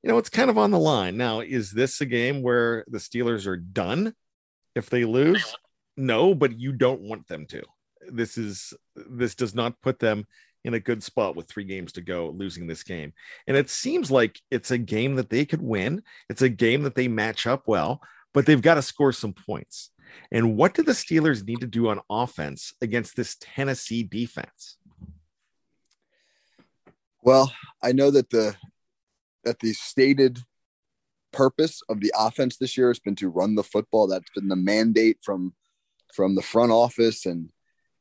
you 0.03 0.09
know 0.09 0.19
it's 0.19 0.31
kind 0.31 0.51
of 0.51 0.59
on 0.59 0.71
the 0.71 0.79
line 0.79 1.17
now. 1.17 1.41
Is 1.41 1.71
this 1.71 2.01
a 2.01 2.07
game 2.07 2.43
where 2.43 2.85
the 2.89 2.99
Steelers 2.99 3.47
are 3.47 3.57
done 3.57 4.15
if 4.75 4.91
they 4.91 5.05
lose? 5.05 5.55
No, 5.97 6.35
but 6.35 6.59
you 6.59 6.73
don't 6.73 7.03
want 7.03 7.29
them 7.29 7.47
to. 7.47 7.63
This 8.11 8.39
is 8.39 8.73
this 8.95 9.35
does 9.35 9.55
not 9.55 9.81
put 9.83 9.99
them 9.99 10.25
in 10.65 10.75
a 10.75 10.81
good 10.81 11.03
spot 11.03 11.37
with 11.37 11.49
three 11.49 11.65
games 11.65 11.93
to 11.93 12.03
go 12.03 12.31
losing 12.37 12.67
this 12.67 12.83
game. 12.83 13.13
And 13.47 13.57
it 13.57 13.71
seems 13.71 14.11
like 14.11 14.41
it's 14.51 14.71
a 14.71 14.79
game 14.79 15.15
that 15.17 15.31
they 15.31 15.45
could 15.47 15.63
win. 15.63 16.03
It's 16.29 16.43
a 16.43 16.49
game 16.51 16.83
that 16.83 16.95
they 16.95 17.09
match 17.09 17.47
up 17.47 17.63
well, 17.67 18.01
but 18.35 18.45
they've 18.45 18.61
got 18.61 18.75
to 18.75 18.83
score 18.83 19.13
some 19.13 19.33
points. 19.33 19.91
And 20.31 20.57
what 20.57 20.75
do 20.75 20.83
the 20.83 20.93
Steelers 20.93 21.47
need 21.47 21.61
to 21.61 21.67
do 21.67 21.89
on 21.89 22.01
offense 22.09 22.73
against 22.81 23.17
this 23.17 23.37
Tennessee 23.41 24.03
defense? 24.03 24.77
Well, 27.23 27.53
I 27.83 27.93
know 27.93 28.11
that 28.11 28.31
the 28.31 28.57
that 29.45 29.61
the 29.61 29.73
stated 29.73 30.41
purpose 31.33 31.81
of 31.89 32.01
the 32.01 32.13
offense 32.17 32.57
this 32.57 32.77
year 32.77 32.89
has 32.89 32.99
been 32.99 33.17
to 33.17 33.29
run 33.29 33.55
the 33.55 33.63
football. 33.63 34.07
That's 34.07 34.31
been 34.35 34.49
the 34.49 34.57
mandate 34.57 35.19
from 35.23 35.55
from 36.15 36.35
the 36.35 36.43
front 36.43 36.73
office, 36.73 37.27
and 37.27 37.51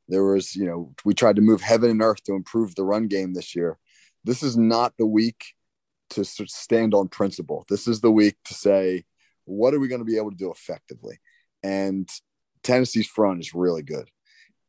there 0.07 0.23
was, 0.23 0.55
you 0.55 0.65
know, 0.65 0.91
we 1.05 1.13
tried 1.13 1.35
to 1.35 1.41
move 1.41 1.61
heaven 1.61 1.91
and 1.91 2.01
earth 2.01 2.23
to 2.23 2.33
improve 2.33 2.75
the 2.75 2.83
run 2.83 3.07
game 3.07 3.33
this 3.33 3.55
year. 3.55 3.77
This 4.23 4.41
is 4.41 4.57
not 4.57 4.93
the 4.97 5.05
week 5.05 5.53
to 6.11 6.25
stand 6.25 6.93
on 6.93 7.07
principle. 7.07 7.65
This 7.69 7.87
is 7.87 8.01
the 8.01 8.11
week 8.11 8.35
to 8.45 8.53
say, 8.53 9.05
what 9.45 9.73
are 9.73 9.79
we 9.79 9.87
going 9.87 10.01
to 10.01 10.05
be 10.05 10.17
able 10.17 10.31
to 10.31 10.37
do 10.37 10.51
effectively? 10.51 11.19
And 11.63 12.09
Tennessee's 12.63 13.07
front 13.07 13.39
is 13.39 13.53
really 13.53 13.83
good. 13.83 14.09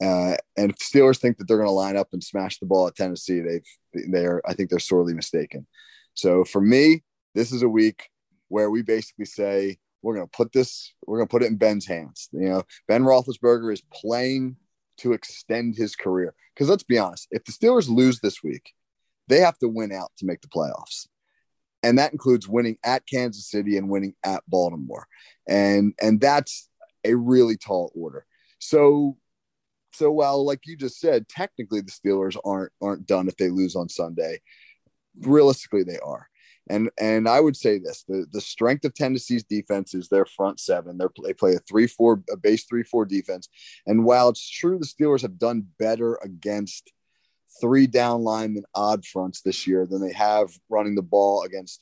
Uh, 0.02 0.36
and 0.56 0.70
if 0.70 0.76
Steelers 0.78 1.18
think 1.18 1.36
that 1.36 1.46
they're 1.46 1.58
going 1.58 1.68
to 1.68 1.72
line 1.72 1.96
up 1.96 2.08
and 2.12 2.24
smash 2.24 2.58
the 2.58 2.66
ball 2.66 2.86
at 2.86 2.96
Tennessee, 2.96 3.40
they've 3.40 4.04
they're 4.10 4.40
I 4.48 4.54
think 4.54 4.70
they're 4.70 4.78
sorely 4.78 5.12
mistaken. 5.12 5.66
So 6.14 6.44
for 6.44 6.60
me, 6.60 7.02
this 7.34 7.52
is 7.52 7.62
a 7.62 7.68
week 7.68 8.08
where 8.48 8.70
we 8.70 8.82
basically 8.82 9.26
say 9.26 9.78
we're 10.02 10.14
going 10.14 10.26
to 10.26 10.36
put 10.36 10.52
this, 10.52 10.94
we're 11.06 11.18
going 11.18 11.28
to 11.28 11.30
put 11.30 11.42
it 11.42 11.50
in 11.50 11.56
Ben's 11.56 11.86
hands. 11.86 12.28
You 12.32 12.48
know, 12.48 12.62
Ben 12.88 13.02
Roethlisberger 13.02 13.72
is 13.72 13.82
playing 13.92 14.56
to 14.98 15.12
extend 15.12 15.76
his 15.76 15.94
career. 15.94 16.34
Because 16.54 16.68
let's 16.68 16.82
be 16.82 16.98
honest, 16.98 17.28
if 17.30 17.44
the 17.44 17.52
Steelers 17.52 17.88
lose 17.88 18.20
this 18.20 18.42
week, 18.42 18.72
they 19.28 19.38
have 19.38 19.58
to 19.58 19.68
win 19.68 19.92
out 19.92 20.10
to 20.18 20.26
make 20.26 20.40
the 20.40 20.48
playoffs, 20.48 21.06
and 21.82 21.98
that 21.98 22.12
includes 22.12 22.48
winning 22.48 22.76
at 22.84 23.06
Kansas 23.06 23.48
City 23.48 23.76
and 23.76 23.88
winning 23.88 24.14
at 24.24 24.42
Baltimore, 24.48 25.06
and 25.46 25.94
and 26.00 26.20
that's 26.20 26.68
a 27.04 27.14
really 27.14 27.56
tall 27.56 27.92
order. 27.94 28.26
So 28.58 29.16
so 29.92 30.10
while 30.10 30.44
like 30.44 30.60
you 30.66 30.76
just 30.76 31.00
said 31.00 31.28
technically 31.28 31.80
the 31.80 31.90
steelers 31.90 32.36
aren't 32.44 32.72
aren't 32.80 33.06
done 33.06 33.28
if 33.28 33.36
they 33.36 33.48
lose 33.48 33.74
on 33.74 33.88
sunday 33.88 34.40
realistically 35.22 35.82
they 35.82 35.98
are. 35.98 36.28
And 36.68 36.90
and 36.98 37.28
i 37.28 37.40
would 37.40 37.56
say 37.56 37.78
this 37.78 38.04
the 38.06 38.26
the 38.32 38.40
strength 38.40 38.84
of 38.84 38.94
tennessee's 38.94 39.44
defense 39.44 39.94
is 39.94 40.08
their 40.08 40.24
front 40.24 40.60
seven. 40.60 40.98
They're, 40.98 41.10
they 41.24 41.34
play 41.34 41.54
a 41.54 41.58
three 41.58 41.86
four 41.86 42.22
a 42.30 42.36
base 42.36 42.64
three 42.64 42.84
four 42.84 43.04
defense. 43.04 43.48
And 43.86 44.04
while 44.04 44.28
it's 44.28 44.48
true 44.48 44.78
the 44.78 44.86
steelers 44.86 45.22
have 45.22 45.38
done 45.38 45.66
better 45.78 46.18
against 46.22 46.92
three 47.60 47.86
down 47.86 48.22
linemen 48.22 48.64
odd 48.74 49.04
fronts 49.04 49.40
this 49.40 49.66
year 49.66 49.86
than 49.86 50.00
they 50.00 50.12
have 50.12 50.50
running 50.68 50.94
the 50.94 51.02
ball 51.02 51.42
against 51.42 51.80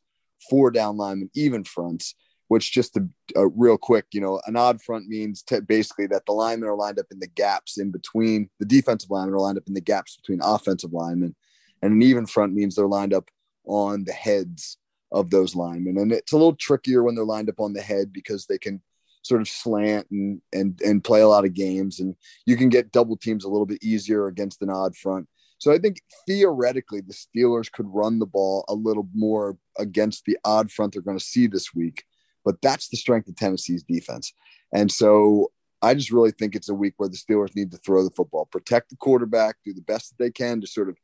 four 0.48 0.70
down 0.70 0.96
linemen 0.96 1.30
even 1.34 1.64
fronts 1.64 2.14
which 2.48 2.72
just 2.72 2.94
to, 2.94 3.08
uh, 3.36 3.48
real 3.50 3.78
quick, 3.78 4.06
you 4.12 4.20
know, 4.20 4.40
an 4.46 4.56
odd 4.56 4.82
front 4.82 5.06
means 5.06 5.42
t- 5.42 5.60
basically 5.60 6.06
that 6.06 6.24
the 6.26 6.32
linemen 6.32 6.68
are 6.68 6.76
lined 6.76 6.98
up 6.98 7.06
in 7.10 7.18
the 7.18 7.26
gaps 7.26 7.78
in 7.78 7.90
between 7.90 8.48
the 8.58 8.66
defensive 8.66 9.10
linemen 9.10 9.34
are 9.34 9.40
lined 9.40 9.58
up 9.58 9.68
in 9.68 9.74
the 9.74 9.80
gaps 9.80 10.16
between 10.16 10.40
offensive 10.42 10.92
linemen, 10.92 11.36
and 11.82 11.92
an 11.92 12.02
even 12.02 12.26
front 12.26 12.54
means 12.54 12.74
they're 12.74 12.86
lined 12.86 13.14
up 13.14 13.30
on 13.66 14.04
the 14.04 14.12
heads 14.12 14.78
of 15.12 15.30
those 15.30 15.54
linemen. 15.54 15.98
And 15.98 16.12
it's 16.12 16.32
a 16.32 16.36
little 16.36 16.56
trickier 16.56 17.02
when 17.02 17.14
they're 17.14 17.24
lined 17.24 17.48
up 17.48 17.60
on 17.60 17.72
the 17.72 17.82
head 17.82 18.12
because 18.12 18.46
they 18.46 18.58
can 18.58 18.82
sort 19.22 19.40
of 19.40 19.48
slant 19.48 20.06
and 20.10 20.40
and 20.52 20.80
and 20.82 21.04
play 21.04 21.20
a 21.20 21.28
lot 21.28 21.44
of 21.44 21.54
games, 21.54 22.00
and 22.00 22.16
you 22.46 22.56
can 22.56 22.70
get 22.70 22.92
double 22.92 23.16
teams 23.16 23.44
a 23.44 23.48
little 23.48 23.66
bit 23.66 23.82
easier 23.82 24.26
against 24.26 24.62
an 24.62 24.70
odd 24.70 24.96
front. 24.96 25.28
So 25.58 25.72
I 25.72 25.78
think 25.78 26.00
theoretically 26.26 27.00
the 27.00 27.14
Steelers 27.14 27.70
could 27.70 27.86
run 27.88 28.20
the 28.20 28.26
ball 28.26 28.64
a 28.68 28.74
little 28.74 29.08
more 29.12 29.58
against 29.76 30.24
the 30.24 30.38
odd 30.44 30.70
front 30.70 30.92
they're 30.92 31.02
going 31.02 31.18
to 31.18 31.24
see 31.24 31.48
this 31.48 31.74
week 31.74 32.04
but 32.44 32.60
that's 32.62 32.88
the 32.88 32.96
strength 32.96 33.28
of 33.28 33.36
Tennessee's 33.36 33.82
defense. 33.82 34.32
And 34.72 34.90
so 34.90 35.50
I 35.80 35.94
just 35.94 36.10
really 36.10 36.32
think 36.32 36.54
it's 36.54 36.68
a 36.68 36.74
week 36.74 36.94
where 36.96 37.08
the 37.08 37.16
Steelers 37.16 37.54
need 37.54 37.70
to 37.70 37.78
throw 37.78 38.02
the 38.02 38.10
football, 38.10 38.46
protect 38.46 38.90
the 38.90 38.96
quarterback, 38.96 39.56
do 39.64 39.72
the 39.72 39.80
best 39.82 40.10
that 40.10 40.22
they 40.22 40.30
can 40.30 40.60
to 40.60 40.66
sort 40.66 40.88
of 40.88 40.96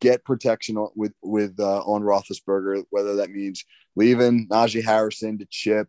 get 0.00 0.24
protection 0.24 0.76
on, 0.76 0.90
with 0.94 1.12
with 1.22 1.58
uh, 1.58 1.80
on 1.80 2.02
Roethlisberger, 2.02 2.84
whether 2.90 3.16
that 3.16 3.30
means 3.30 3.64
leaving 3.96 4.48
Najee 4.48 4.84
Harrison 4.84 5.38
to 5.38 5.46
chip, 5.50 5.88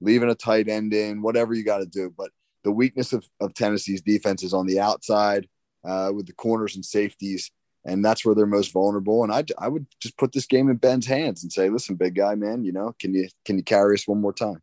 leaving 0.00 0.30
a 0.30 0.34
tight 0.34 0.68
end 0.68 0.94
in, 0.94 1.22
whatever 1.22 1.54
you 1.54 1.64
got 1.64 1.78
to 1.78 1.86
do. 1.86 2.12
But 2.16 2.30
the 2.64 2.72
weakness 2.72 3.12
of, 3.12 3.24
of 3.40 3.54
Tennessee's 3.54 4.02
defense 4.02 4.42
is 4.42 4.54
on 4.54 4.66
the 4.66 4.80
outside 4.80 5.48
uh, 5.84 6.10
with 6.14 6.26
the 6.26 6.32
corners 6.32 6.76
and 6.76 6.84
safeties 6.84 7.50
and 7.84 8.04
that's 8.04 8.24
where 8.24 8.34
they're 8.34 8.46
most 8.46 8.72
vulnerable. 8.72 9.22
And 9.22 9.32
I, 9.32 9.44
I 9.58 9.68
would 9.68 9.86
just 10.00 10.16
put 10.16 10.32
this 10.32 10.46
game 10.46 10.68
in 10.70 10.76
Ben's 10.76 11.06
hands 11.06 11.42
and 11.42 11.52
say, 11.52 11.68
listen, 11.68 11.96
big 11.96 12.14
guy, 12.14 12.34
man, 12.34 12.64
you 12.64 12.72
know, 12.72 12.94
can 12.98 13.14
you 13.14 13.28
can 13.44 13.58
you 13.58 13.64
carry 13.64 13.94
us 13.94 14.08
one 14.08 14.20
more 14.20 14.32
time? 14.32 14.62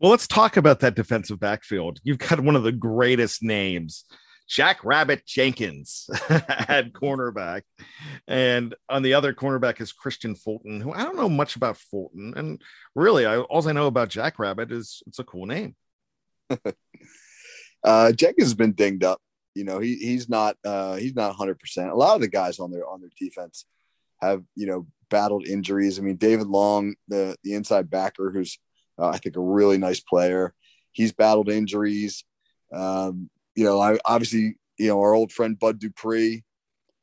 Well, 0.00 0.10
let's 0.10 0.26
talk 0.26 0.56
about 0.56 0.80
that 0.80 0.96
defensive 0.96 1.40
backfield. 1.40 2.00
You've 2.02 2.18
got 2.18 2.40
one 2.40 2.56
of 2.56 2.62
the 2.62 2.72
greatest 2.72 3.42
names, 3.42 4.04
Jack 4.48 4.84
Rabbit 4.84 5.24
Jenkins 5.26 6.08
at 6.28 6.92
cornerback. 6.92 7.62
And 8.28 8.74
on 8.88 9.02
the 9.02 9.14
other 9.14 9.32
cornerback 9.32 9.80
is 9.80 9.92
Kristian 9.92 10.38
Fulton, 10.38 10.80
who 10.80 10.92
I 10.92 11.04
don't 11.04 11.16
know 11.16 11.28
much 11.28 11.56
about 11.56 11.78
Fulton. 11.78 12.34
And 12.36 12.60
really, 12.94 13.24
I, 13.24 13.38
all 13.38 13.66
I 13.66 13.72
know 13.72 13.86
about 13.86 14.08
Jack 14.08 14.38
Rabbit 14.38 14.72
is 14.72 15.02
it's 15.06 15.20
a 15.20 15.24
cool 15.24 15.46
name. 15.46 15.74
uh, 17.84 18.12
Jenkins 18.12 18.48
has 18.48 18.54
been 18.54 18.72
dinged 18.72 19.04
up 19.04 19.20
you 19.54 19.64
know, 19.64 19.78
he 19.78 19.96
he's 19.96 20.28
not 20.28 20.56
uh, 20.64 20.96
he's 20.96 21.14
not 21.14 21.28
100. 21.28 21.58
percent 21.58 21.90
A 21.90 21.94
lot 21.94 22.14
of 22.14 22.20
the 22.20 22.28
guys 22.28 22.58
on 22.58 22.70
their 22.70 22.86
on 22.86 23.00
their 23.00 23.10
defense 23.18 23.66
have 24.20 24.42
you 24.54 24.66
know 24.66 24.86
battled 25.10 25.46
injuries. 25.46 25.98
I 25.98 26.02
mean, 26.02 26.16
David 26.16 26.46
Long, 26.46 26.94
the 27.08 27.36
the 27.44 27.54
inside 27.54 27.90
backer, 27.90 28.30
who's 28.30 28.58
uh, 28.98 29.08
I 29.08 29.18
think 29.18 29.36
a 29.36 29.40
really 29.40 29.78
nice 29.78 30.00
player, 30.00 30.54
he's 30.92 31.12
battled 31.12 31.48
injuries. 31.48 32.24
Um, 32.72 33.30
you 33.54 33.64
know, 33.64 33.80
I 33.80 33.98
obviously 34.04 34.56
you 34.78 34.88
know 34.88 35.00
our 35.00 35.14
old 35.14 35.32
friend 35.32 35.58
Bud 35.58 35.78
Dupree 35.78 36.44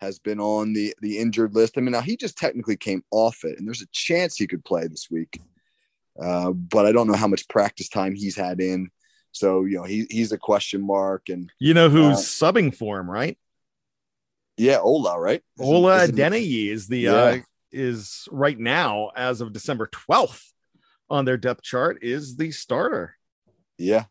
has 0.01 0.19
been 0.19 0.39
on 0.39 0.73
the 0.73 0.93
the 1.01 1.19
injured 1.19 1.55
list. 1.55 1.77
I 1.77 1.81
mean, 1.81 1.91
now 1.91 2.01
he 2.01 2.17
just 2.17 2.37
technically 2.37 2.75
came 2.75 3.03
off 3.11 3.43
it, 3.43 3.57
and 3.57 3.67
there's 3.67 3.83
a 3.83 3.87
chance 3.91 4.35
he 4.35 4.47
could 4.47 4.65
play 4.65 4.87
this 4.87 5.07
week. 5.09 5.39
Uh, 6.21 6.51
but 6.51 6.85
I 6.85 6.91
don't 6.91 7.07
know 7.07 7.15
how 7.15 7.27
much 7.27 7.47
practice 7.47 7.87
time 7.87 8.15
he's 8.15 8.35
had 8.35 8.59
in. 8.59 8.89
So 9.31 9.65
you 9.65 9.77
know 9.77 9.83
he 9.83 10.05
he's 10.09 10.31
a 10.31 10.37
question 10.37 10.81
mark, 10.81 11.29
and 11.29 11.51
you 11.59 11.73
know 11.73 11.89
who's 11.89 12.17
uh, 12.17 12.51
subbing 12.51 12.75
for 12.75 12.99
him, 12.99 13.09
right? 13.09 13.37
Yeah, 14.57 14.79
Ola, 14.79 15.19
right? 15.19 15.41
Ola 15.59 16.07
Adeniyi 16.07 16.69
is 16.69 16.87
the 16.87 16.99
yeah. 16.99 17.13
uh, 17.13 17.37
is 17.71 18.27
right 18.31 18.59
now 18.59 19.11
as 19.15 19.41
of 19.41 19.53
December 19.53 19.87
twelfth 19.87 20.53
on 21.09 21.25
their 21.25 21.37
depth 21.37 21.63
chart 21.63 21.99
is 22.01 22.35
the 22.35 22.51
starter. 22.51 23.15
Yeah, 23.77 24.05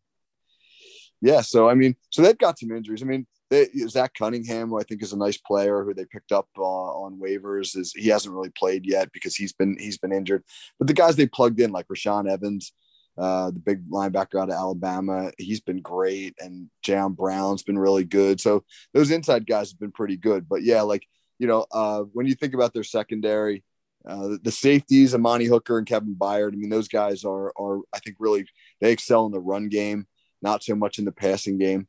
yeah. 1.21 1.43
So 1.43 1.69
I 1.69 1.75
mean, 1.75 1.97
so 2.11 2.23
they've 2.23 2.37
got 2.37 2.59
some 2.59 2.71
injuries. 2.71 3.03
I 3.03 3.07
mean, 3.07 3.27
they, 3.51 3.69
Zach 3.89 4.15
Cunningham, 4.15 4.69
who 4.69 4.79
I 4.79 4.85
think 4.85 5.03
is 5.03 5.13
a 5.13 5.19
nice 5.19 5.37
player, 5.37 5.85
who 5.85 5.93
they 5.93 6.05
picked 6.05 6.33
up 6.33 6.49
uh, 6.57 6.63
on 6.63 7.19
waivers, 7.19 7.77
is 7.77 7.93
he 7.93 8.09
hasn't 8.09 8.35
really 8.35 8.51
played 8.51 8.87
yet 8.87 9.11
because 9.13 9.35
he's 9.35 9.53
been 9.53 9.77
he's 9.79 9.99
been 9.99 10.13
injured. 10.13 10.45
But 10.79 10.87
the 10.87 10.95
guys 10.95 11.17
they 11.17 11.27
plugged 11.27 11.61
in, 11.61 11.73
like 11.73 11.89
Rashaan 11.89 12.31
Evans, 12.31 12.73
uh, 13.19 13.51
the 13.51 13.61
big 13.61 13.89
linebacker 13.91 14.41
out 14.41 14.49
of 14.49 14.55
Alabama. 14.55 15.31
He's 15.39 15.61
been 15.61 15.81
great, 15.81 16.35
and 16.39 16.71
Jam 16.83 17.15
Brown's 17.15 17.63
been 17.63 17.79
really 17.79 18.05
good. 18.05 18.41
So 18.41 18.65
those 18.95 19.11
inside 19.11 19.47
guys 19.47 19.71
have 19.71 19.81
been 19.81 19.93
pretty 19.93 20.17
good. 20.17 20.49
But 20.49 20.63
yeah, 20.63 20.83
like 20.83 21.07
you 21.39 21.47
know, 21.47 21.67
uh, 21.73 22.03
when 22.13 22.27
you 22.27 22.35
think 22.35 22.55
about 22.55 22.73
their 22.73 22.85
secondary, 22.85 23.65
uh, 24.07 24.37
the 24.43 24.51
safeties, 24.51 25.15
Amani 25.15 25.47
Hooker 25.47 25.79
and 25.79 25.87
Kevin 25.87 26.15
Byard. 26.15 26.53
I 26.53 26.57
mean, 26.57 26.71
those 26.71 26.89
guys 26.89 27.25
are 27.25 27.53
are 27.59 27.81
I 27.93 27.99
think 27.99 28.17
really 28.19 28.47
they 28.81 28.93
excel 28.93 29.27
in 29.27 29.33
the 29.33 29.41
run 29.41 29.69
game, 29.69 30.07
not 30.43 30.63
so 30.63 30.75
much 30.75 30.99
in 30.99 31.05
the 31.05 31.13
passing 31.13 31.59
game. 31.59 31.89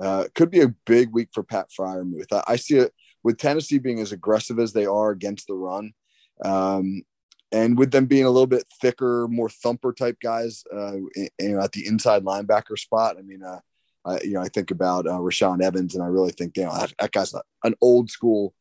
Uh, 0.00 0.24
could 0.34 0.50
be 0.50 0.62
a 0.62 0.74
big 0.86 1.12
week 1.12 1.28
for 1.32 1.42
Pat 1.42 1.68
Freiermuth. 1.78 2.32
I, 2.32 2.42
I 2.48 2.56
see 2.56 2.78
it 2.78 2.92
with 3.22 3.38
Tennessee 3.38 3.78
being 3.78 4.00
as 4.00 4.12
aggressive 4.12 4.58
as 4.58 4.72
they 4.72 4.86
are 4.86 5.10
against 5.10 5.46
the 5.46 5.54
run. 5.54 5.92
Um, 6.44 7.02
and 7.52 7.78
with 7.78 7.90
them 7.90 8.06
being 8.06 8.24
a 8.24 8.30
little 8.30 8.46
bit 8.46 8.64
thicker, 8.80 9.28
more 9.28 9.50
thumper 9.50 9.92
type 9.92 10.16
guys, 10.22 10.64
uh, 10.74 10.96
you 11.14 11.30
know, 11.40 11.60
at 11.60 11.72
the 11.72 11.86
inside 11.86 12.24
linebacker 12.24 12.78
spot. 12.78 13.16
I 13.18 13.22
mean, 13.22 13.42
uh, 13.42 13.60
I, 14.04 14.20
you 14.22 14.32
know, 14.32 14.40
I 14.40 14.48
think 14.48 14.70
about 14.70 15.06
uh, 15.06 15.18
Rashaan 15.18 15.62
Evans, 15.62 15.94
and 15.94 16.02
I 16.02 16.08
really 16.08 16.32
think, 16.32 16.56
you 16.56 16.64
know, 16.64 16.74
that, 16.76 16.92
that 16.98 17.12
guy's 17.12 17.34
an 17.62 17.74
old 17.80 18.10
school 18.10 18.54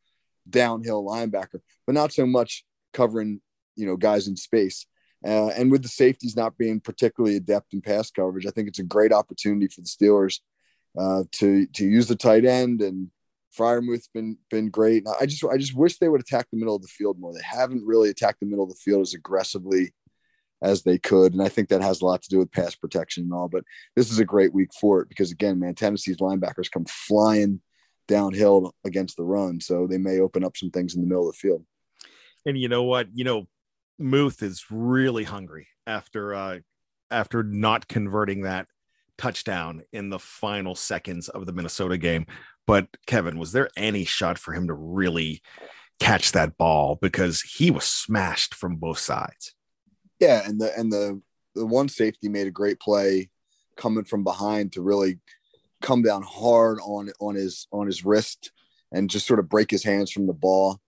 downhill 0.49 1.03
linebacker, 1.03 1.61
but 1.85 1.95
not 1.95 2.11
so 2.11 2.25
much 2.25 2.65
covering, 2.93 3.41
you 3.75 3.85
know, 3.85 3.95
guys 3.95 4.27
in 4.27 4.35
space. 4.35 4.85
Uh, 5.25 5.49
and 5.49 5.71
with 5.71 5.83
the 5.83 5.89
safeties 5.89 6.35
not 6.35 6.57
being 6.57 6.79
particularly 6.79 7.37
adept 7.37 7.73
in 7.73 7.81
pass 7.81 8.11
coverage, 8.11 8.45
I 8.45 8.51
think 8.51 8.67
it's 8.67 8.79
a 8.79 8.83
great 8.83 9.13
opportunity 9.13 9.67
for 9.67 9.81
the 9.81 9.87
Steelers 9.87 10.39
uh, 10.99 11.23
to 11.33 11.67
to 11.67 11.85
use 11.85 12.07
the 12.07 12.15
tight 12.15 12.43
end 12.43 12.81
and 12.81 13.09
Freiermuth's 13.57 14.09
been 14.13 14.37
been 14.49 14.69
great. 14.69 15.05
I 15.19 15.25
just 15.25 15.43
I 15.43 15.57
just 15.57 15.75
wish 15.75 15.97
they 15.97 16.09
would 16.09 16.21
attack 16.21 16.47
the 16.51 16.57
middle 16.57 16.75
of 16.75 16.81
the 16.81 16.87
field 16.87 17.19
more. 17.19 17.33
They 17.33 17.41
haven't 17.43 17.85
really 17.85 18.09
attacked 18.09 18.39
the 18.39 18.45
middle 18.45 18.63
of 18.63 18.69
the 18.69 18.75
field 18.75 19.01
as 19.01 19.13
aggressively 19.13 19.93
as 20.61 20.83
they 20.83 20.97
could, 20.97 21.33
and 21.33 21.41
I 21.41 21.49
think 21.49 21.69
that 21.69 21.81
has 21.81 22.01
a 22.01 22.05
lot 22.05 22.21
to 22.21 22.29
do 22.29 22.37
with 22.37 22.51
pass 22.51 22.75
protection 22.75 23.23
and 23.23 23.33
all. 23.33 23.49
But 23.49 23.63
this 23.95 24.11
is 24.11 24.19
a 24.19 24.25
great 24.25 24.53
week 24.53 24.69
for 24.79 25.01
it 25.01 25.09
because 25.09 25.31
again, 25.31 25.59
man, 25.59 25.75
Tennessee's 25.75 26.17
linebackers 26.17 26.71
come 26.71 26.85
flying 26.85 27.61
downhill 28.07 28.73
against 28.85 29.17
the 29.17 29.23
run, 29.23 29.59
so 29.59 29.87
they 29.87 29.97
may 29.97 30.19
open 30.19 30.43
up 30.43 30.55
some 30.55 30.71
things 30.71 30.95
in 30.95 31.01
the 31.01 31.07
middle 31.07 31.27
of 31.27 31.35
the 31.35 31.39
field. 31.39 31.65
And 32.45 32.57
you 32.57 32.69
know 32.69 32.83
what? 32.83 33.07
You 33.13 33.23
know, 33.23 33.47
Muth 33.99 34.41
is 34.41 34.65
really 34.69 35.23
hungry 35.23 35.67
after 35.85 36.33
uh 36.33 36.59
after 37.09 37.43
not 37.43 37.87
converting 37.87 38.43
that 38.43 38.67
touchdown 39.17 39.83
in 39.91 40.09
the 40.09 40.17
final 40.17 40.73
seconds 40.73 41.29
of 41.29 41.45
the 41.45 41.51
Minnesota 41.51 41.97
game. 41.97 42.25
But 42.71 42.87
Kevin, 43.05 43.37
was 43.37 43.51
there 43.51 43.69
any 43.75 44.05
shot 44.05 44.37
for 44.37 44.53
him 44.53 44.67
to 44.67 44.73
really 44.73 45.41
catch 45.99 46.31
that 46.31 46.57
ball 46.57 46.97
because 47.01 47.41
he 47.41 47.69
was 47.69 47.83
smashed 47.83 48.55
from 48.55 48.77
both 48.77 48.97
sides? 48.97 49.53
Yeah, 50.21 50.47
and 50.47 50.57
the 50.57 50.71
and 50.79 50.89
the 50.89 51.21
the 51.53 51.65
one 51.65 51.89
safety 51.89 52.29
made 52.29 52.47
a 52.47 52.51
great 52.51 52.79
play 52.79 53.29
coming 53.75 54.05
from 54.05 54.23
behind 54.23 54.71
to 54.71 54.81
really 54.81 55.19
come 55.81 56.01
down 56.01 56.23
hard 56.23 56.79
on 56.81 57.11
on 57.19 57.35
his 57.35 57.67
on 57.73 57.87
his 57.87 58.05
wrist 58.05 58.53
and 58.93 59.09
just 59.09 59.27
sort 59.27 59.41
of 59.41 59.49
break 59.49 59.69
his 59.69 59.83
hands 59.83 60.09
from 60.09 60.25
the 60.25 60.31
ball. 60.31 60.79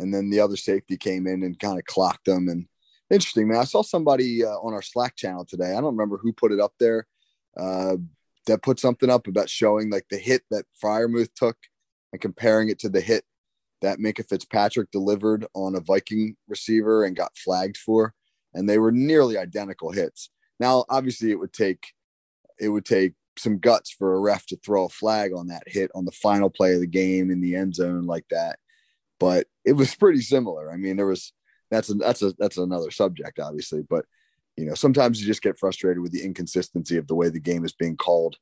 And 0.00 0.12
then 0.12 0.30
the 0.30 0.40
other 0.40 0.56
safety 0.56 0.96
came 0.96 1.28
in 1.28 1.44
and 1.44 1.56
kind 1.56 1.78
of 1.78 1.84
clocked 1.84 2.26
him. 2.26 2.48
And 2.48 2.66
interesting, 3.08 3.46
man. 3.46 3.58
I 3.58 3.64
saw 3.66 3.82
somebody 3.82 4.44
uh, 4.44 4.48
on 4.48 4.74
our 4.74 4.82
Slack 4.82 5.14
channel 5.14 5.44
today. 5.44 5.70
I 5.76 5.80
don't 5.80 5.96
remember 5.96 6.16
who 6.16 6.32
put 6.32 6.50
it 6.50 6.58
up 6.58 6.72
there, 6.80 7.06
uh, 7.56 7.98
that 8.50 8.62
put 8.62 8.80
something 8.80 9.08
up 9.08 9.28
about 9.28 9.48
showing 9.48 9.90
like 9.90 10.06
the 10.10 10.18
hit 10.18 10.42
that 10.50 10.64
Freiermuth 10.82 11.32
took 11.34 11.56
and 12.12 12.20
comparing 12.20 12.68
it 12.68 12.80
to 12.80 12.88
the 12.88 13.00
hit 13.00 13.24
that 13.80 14.00
Minkah 14.00 14.28
Fitzpatrick 14.28 14.90
delivered 14.90 15.46
on 15.54 15.76
a 15.76 15.80
Viking 15.80 16.36
receiver 16.48 17.04
and 17.04 17.14
got 17.16 17.36
flagged 17.38 17.76
for, 17.76 18.12
and 18.52 18.68
they 18.68 18.78
were 18.78 18.90
nearly 18.90 19.38
identical 19.38 19.92
hits. 19.92 20.30
Now, 20.58 20.84
obviously, 20.90 21.30
it 21.30 21.38
would 21.38 21.52
take 21.52 21.86
it 22.58 22.68
would 22.68 22.84
take 22.84 23.14
some 23.38 23.58
guts 23.58 23.92
for 23.92 24.14
a 24.14 24.20
ref 24.20 24.44
to 24.46 24.56
throw 24.56 24.86
a 24.86 24.90
flag 24.90 25.32
on 25.32 25.46
that 25.46 25.62
hit 25.66 25.90
on 25.94 26.04
the 26.04 26.12
final 26.12 26.50
play 26.50 26.74
of 26.74 26.80
the 26.80 26.86
game 26.86 27.30
in 27.30 27.40
the 27.40 27.54
end 27.54 27.76
zone 27.76 28.04
like 28.04 28.26
that, 28.30 28.58
but 29.20 29.46
it 29.64 29.72
was 29.74 29.94
pretty 29.94 30.20
similar. 30.20 30.72
I 30.72 30.76
mean, 30.76 30.96
there 30.96 31.06
was 31.06 31.32
that's 31.70 31.88
a 31.88 31.94
that's 31.94 32.22
a 32.22 32.34
that's 32.36 32.58
another 32.58 32.90
subject, 32.90 33.38
obviously, 33.38 33.82
but 33.88 34.04
you 34.60 34.66
know, 34.66 34.74
sometimes 34.74 35.20
you 35.20 35.26
just 35.26 35.42
get 35.42 35.58
frustrated 35.58 36.02
with 36.02 36.12
the 36.12 36.22
inconsistency 36.22 36.96
of 36.96 37.06
the 37.06 37.14
way 37.14 37.28
the 37.28 37.40
game 37.40 37.64
is 37.64 37.72
being 37.72 37.96
called, 37.96 38.36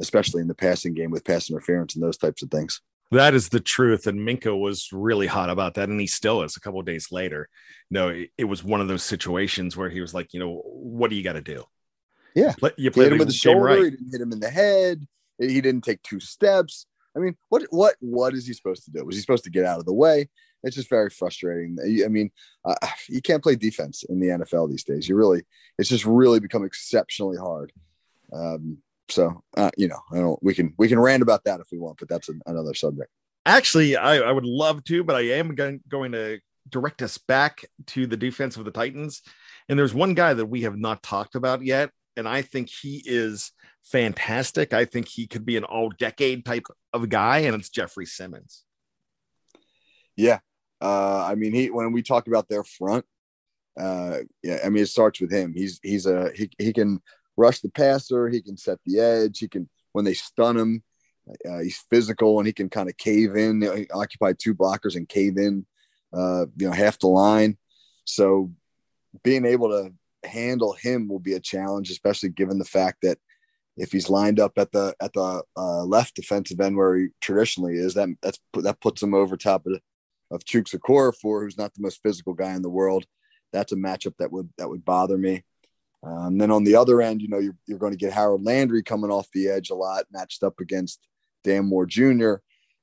especially 0.00 0.42
in 0.42 0.48
the 0.48 0.54
passing 0.54 0.92
game 0.92 1.10
with 1.10 1.24
pass 1.24 1.48
interference 1.48 1.94
and 1.94 2.02
those 2.02 2.18
types 2.18 2.42
of 2.42 2.50
things. 2.50 2.80
That 3.12 3.34
is 3.34 3.50
the 3.50 3.60
truth. 3.60 4.06
And 4.06 4.20
Minkah 4.20 4.58
was 4.58 4.88
really 4.90 5.26
hot 5.26 5.50
about 5.50 5.74
that. 5.74 5.88
And 5.88 6.00
he 6.00 6.06
still 6.06 6.42
is 6.42 6.56
a 6.56 6.60
couple 6.60 6.80
days 6.82 7.12
later. 7.12 7.48
You 7.90 7.94
know, 7.94 8.24
it, 8.38 8.44
was 8.44 8.64
one 8.64 8.80
of 8.80 8.88
those 8.88 9.02
situations 9.02 9.76
where 9.76 9.90
he 9.90 10.00
was 10.00 10.14
like, 10.14 10.32
you 10.32 10.40
know, 10.40 10.62
what 10.64 11.10
do 11.10 11.16
you 11.16 11.22
got 11.22 11.34
to 11.34 11.42
do? 11.42 11.64
Yeah. 12.34 12.54
You 12.78 12.90
play 12.90 13.04
hit 13.04 13.12
him 13.12 13.18
with 13.18 13.28
the 13.28 13.34
shoulder. 13.34 13.60
Right. 13.60 13.84
He 13.84 13.90
didn't 13.90 14.12
hit 14.12 14.20
him 14.22 14.32
in 14.32 14.40
the 14.40 14.50
head. 14.50 15.06
He 15.38 15.60
didn't 15.60 15.84
take 15.84 16.02
two 16.02 16.20
steps. 16.20 16.86
I 17.14 17.20
mean, 17.20 17.36
what 17.50 17.64
what 17.68 17.96
what 18.00 18.32
is 18.32 18.46
he 18.46 18.54
supposed 18.54 18.84
to 18.86 18.90
do? 18.90 19.04
Was 19.04 19.16
he 19.16 19.20
supposed 19.20 19.44
to 19.44 19.50
get 19.50 19.66
out 19.66 19.78
of 19.78 19.84
the 19.84 19.92
way? 19.92 20.30
It's 20.62 20.76
just 20.76 20.90
very 20.90 21.10
frustrating. 21.10 21.76
I 22.04 22.08
mean, 22.08 22.30
uh, 22.64 22.74
you 23.08 23.20
can't 23.20 23.42
play 23.42 23.56
defense 23.56 24.04
in 24.04 24.20
the 24.20 24.28
NFL 24.28 24.70
these 24.70 24.84
days. 24.84 25.08
You 25.08 25.16
really, 25.16 25.42
it's 25.78 25.88
just 25.88 26.04
really 26.04 26.40
become 26.40 26.64
exceptionally 26.64 27.36
hard. 27.36 27.72
Um, 28.32 28.78
so 29.08 29.42
uh, 29.56 29.70
you 29.76 29.88
know, 29.88 30.00
I 30.12 30.16
don't. 30.16 30.42
We 30.42 30.54
can 30.54 30.74
we 30.78 30.88
can 30.88 30.98
rant 30.98 31.22
about 31.22 31.44
that 31.44 31.60
if 31.60 31.66
we 31.70 31.78
want, 31.78 31.98
but 31.98 32.08
that's 32.08 32.28
an, 32.28 32.40
another 32.46 32.74
subject. 32.74 33.10
Actually, 33.44 33.96
I, 33.96 34.18
I 34.18 34.32
would 34.32 34.44
love 34.44 34.84
to, 34.84 35.02
but 35.02 35.16
I 35.16 35.22
am 35.32 35.54
going, 35.56 35.80
going 35.88 36.12
to 36.12 36.38
direct 36.68 37.02
us 37.02 37.18
back 37.18 37.64
to 37.88 38.06
the 38.06 38.16
defense 38.16 38.56
of 38.56 38.64
the 38.64 38.70
Titans. 38.70 39.20
And 39.68 39.76
there's 39.76 39.92
one 39.92 40.14
guy 40.14 40.34
that 40.34 40.46
we 40.46 40.62
have 40.62 40.76
not 40.76 41.02
talked 41.02 41.34
about 41.34 41.64
yet, 41.64 41.90
and 42.16 42.28
I 42.28 42.42
think 42.42 42.70
he 42.70 43.02
is 43.04 43.50
fantastic. 43.84 44.72
I 44.72 44.84
think 44.84 45.08
he 45.08 45.26
could 45.26 45.44
be 45.44 45.56
an 45.56 45.64
all 45.64 45.90
decade 45.90 46.44
type 46.44 46.66
of 46.92 47.08
guy, 47.08 47.38
and 47.38 47.54
it's 47.56 47.68
Jeffrey 47.68 48.06
Simmons. 48.06 48.64
Yeah. 50.16 50.38
Uh, 50.82 51.24
I 51.24 51.36
mean, 51.36 51.52
he 51.52 51.70
when 51.70 51.92
we 51.92 52.02
talk 52.02 52.26
about 52.26 52.48
their 52.48 52.64
front, 52.64 53.04
uh, 53.78 54.18
yeah, 54.42 54.58
I 54.64 54.68
mean, 54.68 54.82
it 54.82 54.88
starts 54.88 55.20
with 55.20 55.30
him. 55.30 55.54
He's 55.54 55.78
he's 55.82 56.06
a 56.06 56.32
he, 56.34 56.50
he 56.58 56.72
can 56.72 57.00
rush 57.36 57.60
the 57.60 57.70
passer, 57.70 58.28
he 58.28 58.42
can 58.42 58.56
set 58.56 58.78
the 58.84 58.98
edge, 58.98 59.38
he 59.38 59.48
can 59.48 59.68
when 59.92 60.04
they 60.04 60.14
stun 60.14 60.56
him, 60.56 60.82
uh, 61.48 61.60
he's 61.60 61.84
physical 61.88 62.38
and 62.38 62.46
he 62.46 62.52
can 62.52 62.68
kind 62.68 62.88
of 62.88 62.96
cave 62.96 63.36
in, 63.36 63.62
he 63.62 63.86
occupy 63.90 64.32
two 64.32 64.54
blockers 64.54 64.96
and 64.96 65.08
cave 65.08 65.38
in, 65.38 65.64
uh, 66.12 66.46
you 66.56 66.66
know, 66.66 66.72
half 66.72 66.98
the 66.98 67.06
line. 67.06 67.56
So 68.04 68.52
being 69.22 69.44
able 69.44 69.68
to 69.68 69.92
handle 70.28 70.72
him 70.72 71.08
will 71.08 71.20
be 71.20 71.34
a 71.34 71.40
challenge, 71.40 71.90
especially 71.90 72.30
given 72.30 72.58
the 72.58 72.64
fact 72.64 72.98
that 73.02 73.18
if 73.76 73.92
he's 73.92 74.10
lined 74.10 74.40
up 74.40 74.58
at 74.58 74.72
the 74.72 74.94
at 75.00 75.12
the 75.12 75.42
uh, 75.56 75.84
left 75.84 76.16
defensive 76.16 76.60
end 76.60 76.76
where 76.76 76.96
he 76.96 77.06
traditionally 77.20 77.76
is, 77.76 77.94
that 77.94 78.08
that's 78.20 78.38
that 78.54 78.80
puts 78.80 79.02
him 79.02 79.14
over 79.14 79.36
top 79.36 79.66
of 79.66 79.72
of 80.32 80.44
Chuks 80.44 80.74
Okorafor, 80.74 81.42
who's 81.42 81.58
not 81.58 81.74
the 81.74 81.82
most 81.82 82.00
physical 82.02 82.34
guy 82.34 82.54
in 82.54 82.62
the 82.62 82.70
world. 82.70 83.04
That's 83.52 83.72
a 83.72 83.76
matchup 83.76 84.14
that 84.18 84.32
would 84.32 84.48
that 84.58 84.68
would 84.68 84.84
bother 84.84 85.18
me. 85.18 85.44
Um, 86.04 86.38
then 86.38 86.50
on 86.50 86.64
the 86.64 86.74
other 86.74 87.00
end, 87.00 87.22
you 87.22 87.28
know, 87.28 87.38
you're, 87.38 87.56
you're 87.66 87.78
going 87.78 87.92
to 87.92 87.98
get 87.98 88.12
Harold 88.12 88.44
Landry 88.44 88.82
coming 88.82 89.10
off 89.10 89.28
the 89.32 89.48
edge 89.48 89.70
a 89.70 89.74
lot, 89.74 90.06
matched 90.10 90.42
up 90.42 90.58
against 90.58 91.06
Dan 91.44 91.66
Moore 91.66 91.86
Jr., 91.86 92.34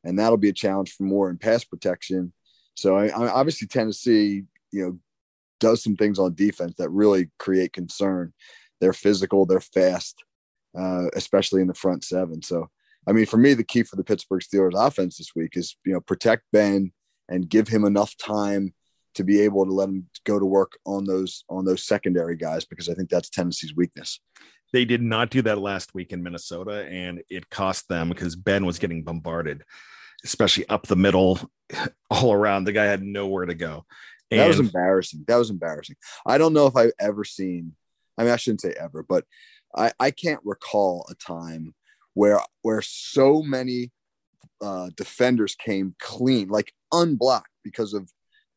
and 0.05 0.17
that'll 0.17 0.37
be 0.37 0.49
a 0.49 0.53
challenge 0.53 0.93
for 0.93 1.03
Moore 1.03 1.29
in 1.29 1.37
pass 1.37 1.65
protection. 1.65 2.31
So 2.75 2.95
I, 2.95 3.07
I, 3.07 3.29
obviously 3.29 3.67
Tennessee, 3.67 4.43
you 4.71 4.85
know, 4.85 4.99
does 5.59 5.83
some 5.83 5.97
things 5.97 6.17
on 6.17 6.35
defense 6.35 6.75
that 6.77 6.89
really 6.89 7.29
create 7.37 7.73
concern. 7.73 8.31
They're 8.79 8.93
physical, 8.93 9.45
they're 9.45 9.59
fast, 9.59 10.23
uh, 10.77 11.07
especially 11.13 11.61
in 11.61 11.67
the 11.67 11.73
front 11.73 12.05
seven. 12.05 12.41
So, 12.41 12.69
I 13.05 13.11
mean, 13.11 13.25
for 13.25 13.35
me, 13.35 13.53
the 13.53 13.65
key 13.65 13.83
for 13.83 13.97
the 13.97 14.03
Pittsburgh 14.05 14.41
Steelers 14.41 14.87
offense 14.87 15.17
this 15.17 15.35
week 15.35 15.57
is 15.57 15.75
you 15.85 15.91
know 15.91 15.99
protect 15.99 16.43
Ben 16.53 16.93
and 17.29 17.47
give 17.47 17.67
him 17.67 17.85
enough 17.85 18.17
time 18.17 18.73
to 19.15 19.23
be 19.23 19.41
able 19.41 19.65
to 19.65 19.71
let 19.71 19.89
him 19.89 20.07
go 20.25 20.39
to 20.39 20.45
work 20.45 20.77
on 20.85 21.05
those 21.05 21.43
on 21.49 21.65
those 21.65 21.85
secondary 21.85 22.35
guys 22.35 22.65
because 22.65 22.89
I 22.89 22.93
think 22.93 23.09
that's 23.09 23.29
Tennessee's 23.29 23.75
weakness. 23.75 24.19
They 24.71 24.85
did 24.85 25.01
not 25.01 25.29
do 25.29 25.41
that 25.43 25.57
last 25.59 25.95
week 25.95 26.11
in 26.11 26.21
Minnesota, 26.21 26.85
and 26.85 27.21
it 27.29 27.49
cost 27.49 27.87
them 27.87 28.09
because 28.09 28.35
Ben 28.35 28.65
was 28.65 28.77
getting 28.77 29.03
bombarded, 29.03 29.63
especially 30.23 30.67
up 30.69 30.85
the 30.85 30.95
middle, 30.95 31.39
all 32.09 32.33
around. 32.33 32.65
The 32.65 32.71
guy 32.71 32.85
had 32.85 33.01
nowhere 33.01 33.45
to 33.45 33.55
go. 33.55 33.85
And 34.31 34.41
that 34.41 34.47
was 34.47 34.59
embarrassing. 34.59 35.25
That 35.27 35.37
was 35.37 35.49
embarrassing. 35.49 35.95
I 36.25 36.37
don't 36.37 36.53
know 36.53 36.67
if 36.67 36.75
I've 36.75 36.91
ever 36.99 37.23
seen. 37.23 37.73
I 38.15 38.23
mean, 38.23 38.31
I 38.31 38.35
shouldn't 38.35 38.61
say 38.61 38.75
ever, 38.79 39.03
but 39.07 39.25
I, 39.75 39.91
I 39.99 40.11
can't 40.11 40.41
recall 40.43 41.07
a 41.09 41.15
time 41.15 41.73
where 42.13 42.39
where 42.61 42.81
so 42.83 43.41
many 43.41 43.91
uh, 44.61 44.89
defenders 44.95 45.55
came 45.55 45.95
clean, 45.99 46.49
like 46.49 46.73
unblocked 46.91 47.51
because 47.63 47.93
of 47.93 48.11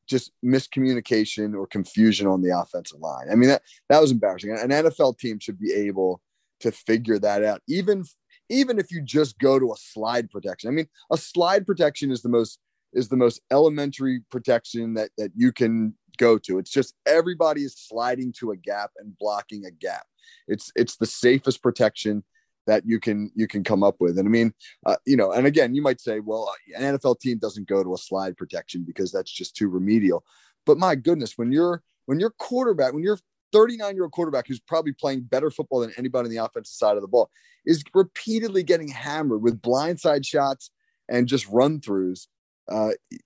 just 0.07 0.33
miscommunication 0.45 1.57
or 1.57 1.67
confusion 1.67 2.27
on 2.27 2.43
the 2.43 2.57
offensive 2.57 3.01
line. 3.01 3.29
I 3.31 3.35
mean 3.35 3.49
that 3.49 3.63
that 3.89 4.01
was 4.01 4.11
embarrassing. 4.11 4.51
An 4.51 4.71
NFL 4.71 5.19
team 5.19 5.39
should 5.39 5.59
be 5.59 5.73
able 5.73 6.21
to 6.61 6.73
figure 6.73 7.19
that 7.19 7.45
out, 7.45 7.61
even 7.69 8.05
even 8.49 8.79
if 8.79 8.91
you 8.91 9.01
just 9.01 9.39
go 9.39 9.59
to 9.59 9.73
a 9.73 9.77
slide 9.77 10.31
protection. 10.31 10.69
I 10.69 10.73
mean, 10.73 10.89
a 11.11 11.17
slide 11.17 11.67
protection 11.67 12.11
is 12.11 12.23
the 12.23 12.29
most 12.29 12.59
is 12.93 13.09
the 13.09 13.17
most 13.17 13.41
elementary 13.51 14.21
protection 14.31 14.95
that 14.95 15.11
that 15.19 15.33
you 15.35 15.53
can 15.53 15.95
go 16.19 16.39
to. 16.39 16.59
It's 16.59 16.71
just 16.71 16.95
everybody 17.07 17.63
is 17.63 17.77
sliding 17.77 18.33
to 18.39 18.51
a 18.51 18.57
gap 18.57 18.91
and 18.99 19.17
blocking 19.19 19.65
a 19.67 19.71
gap. 19.71 20.07
It's 20.49 20.71
it's 20.77 20.97
the 20.97 21.07
safest 21.07 21.63
protection 21.63 22.25
that 22.67 22.85
you 22.87 23.01
can 23.01 23.31
you 23.35 23.47
can 23.47 23.65
come 23.65 23.83
up 23.83 23.97
with. 24.01 24.19
And 24.19 24.27
I 24.27 24.31
mean, 24.31 24.53
uh, 24.87 24.97
you 25.07 25.17
know, 25.17 25.33
and 25.33 25.47
again, 25.47 25.75
you 25.75 25.83
might 25.83 26.01
say, 26.01 26.21
well, 26.21 26.53
an 26.77 26.97
NFL 26.97 27.21
team 27.21 27.39
doesn't 27.39 27.69
go 27.69 27.83
to 27.83 27.95
a 27.95 27.99
slide 27.99 28.37
protection 28.37 28.85
because 28.87 29.13
that's 29.13 29.31
just 29.31 29.57
too 29.57 29.69
remedial. 29.69 30.25
But 30.67 30.79
my 30.79 30.95
goodness, 30.95 31.37
when 31.37 31.53
you're 31.53 31.83
when 32.07 32.21
your 32.21 32.31
quarterback, 32.31 32.93
when 32.93 33.03
you're 33.03 33.19
39 33.53 33.95
year 33.95 34.05
old 34.05 34.13
quarterback 34.13 34.47
who's 34.47 34.61
probably 34.61 34.93
playing 34.93 35.23
better 35.23 35.51
football 35.51 35.81
than 35.81 35.93
anybody 35.97 36.27
on 36.27 36.31
the 36.31 36.43
offensive 36.45 36.75
side 36.75 36.97
of 36.97 37.03
the 37.03 37.09
ball 37.09 37.31
is 37.67 37.85
repeatedly 37.95 38.63
getting 38.63 38.89
hammered 38.89 39.43
with 39.43 39.61
blindside 39.61 40.27
shots 40.27 40.71
and 41.09 41.29
just 41.29 41.47
run 41.49 41.81
throughs. 41.81 42.27
Uh, 42.71 42.91
you 43.11 43.19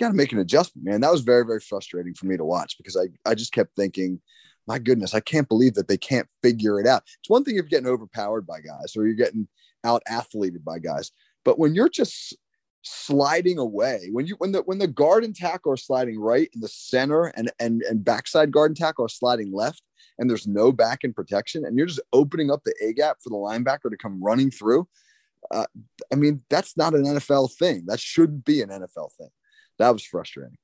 got 0.00 0.08
to 0.08 0.14
make 0.14 0.32
an 0.32 0.38
adjustment, 0.38 0.86
man. 0.86 1.00
That 1.00 1.12
was 1.12 1.22
very, 1.22 1.44
very 1.44 1.60
frustrating 1.60 2.14
for 2.14 2.26
me 2.26 2.36
to 2.36 2.44
watch 2.44 2.76
because 2.76 2.96
I, 2.96 3.06
I 3.28 3.34
just 3.34 3.52
kept 3.52 3.74
thinking, 3.74 4.20
my 4.66 4.78
goodness, 4.78 5.14
I 5.14 5.20
can't 5.20 5.48
believe 5.48 5.74
that 5.74 5.88
they 5.88 5.96
can't 5.96 6.28
figure 6.42 6.80
it 6.80 6.86
out. 6.86 7.02
It's 7.20 7.30
one 7.30 7.44
thing 7.44 7.54
if 7.54 7.62
you're 7.62 7.68
getting 7.68 7.88
overpowered 7.88 8.46
by 8.46 8.60
guys 8.60 8.94
or 8.96 9.06
you're 9.06 9.14
getting 9.14 9.48
out 9.84 10.02
athleted 10.08 10.64
by 10.64 10.78
guys, 10.78 11.10
but 11.44 11.58
when 11.58 11.74
you're 11.74 11.90
just 11.90 12.36
sliding 12.82 13.58
away, 13.58 14.08
when 14.12 14.26
you 14.26 14.36
when 14.38 14.52
the 14.52 14.62
when 14.62 14.78
the 14.78 14.86
guard 14.86 15.24
and 15.24 15.34
tackle 15.34 15.72
are 15.72 15.76
sliding 15.76 16.18
right 16.18 16.48
in 16.54 16.60
the 16.60 16.68
center 16.68 17.26
and 17.26 17.50
and 17.58 17.82
and 17.82 18.04
backside 18.04 18.50
guard 18.50 18.70
and 18.70 18.76
tackle 18.76 19.04
are 19.04 19.08
sliding 19.08 19.52
left, 19.52 19.82
and 20.18 20.28
there's 20.28 20.46
no 20.46 20.72
back 20.72 21.04
in 21.04 21.12
protection, 21.12 21.64
and 21.64 21.76
you're 21.76 21.86
just 21.86 22.00
opening 22.12 22.50
up 22.50 22.62
the 22.64 22.74
A 22.82 22.92
gap 22.92 23.18
for 23.22 23.30
the 23.30 23.36
linebacker 23.36 23.90
to 23.90 23.96
come 23.96 24.22
running 24.22 24.50
through. 24.50 24.88
Uh, 25.50 25.66
I 26.12 26.16
mean, 26.16 26.42
that's 26.48 26.76
not 26.76 26.94
an 26.94 27.04
NFL 27.04 27.54
thing. 27.58 27.84
That 27.86 28.00
shouldn't 28.00 28.44
be 28.44 28.62
an 28.62 28.70
NFL 28.70 29.12
thing. 29.18 29.28
That 29.78 29.90
was 29.90 30.04
frustrating. 30.04 30.56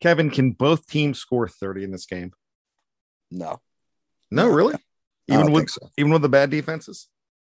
Kevin, 0.00 0.30
can 0.30 0.52
both 0.52 0.86
teams 0.86 1.18
score 1.18 1.48
30 1.48 1.84
in 1.84 1.90
this 1.90 2.06
game? 2.06 2.32
No. 3.30 3.60
No, 4.30 4.48
really? 4.48 4.74
Even 5.28 5.52
with 5.52 5.70
so. 5.70 5.88
even 5.96 6.12
with 6.12 6.22
the 6.22 6.28
bad 6.28 6.50
defenses? 6.50 7.08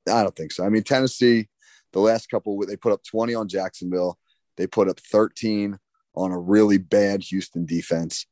I 0.08 0.22
don't 0.22 0.36
think 0.36 0.52
so. 0.52 0.66
I 0.66 0.70
mean, 0.70 0.84
Tennessee, 0.84 1.48
the 1.92 2.00
last 2.00 2.30
couple 2.30 2.60
they 2.66 2.76
put 2.76 2.92
up 2.92 3.04
20 3.04 3.34
on 3.36 3.48
Jacksonville. 3.48 4.18
They 4.58 4.68
put 4.68 4.90
up 4.90 5.00
13 5.00 5.80
on 6.16 6.32
a 6.32 6.40
really 6.40 6.78
bad 6.78 7.24
Houston 7.24 7.66
defense. 7.66 8.28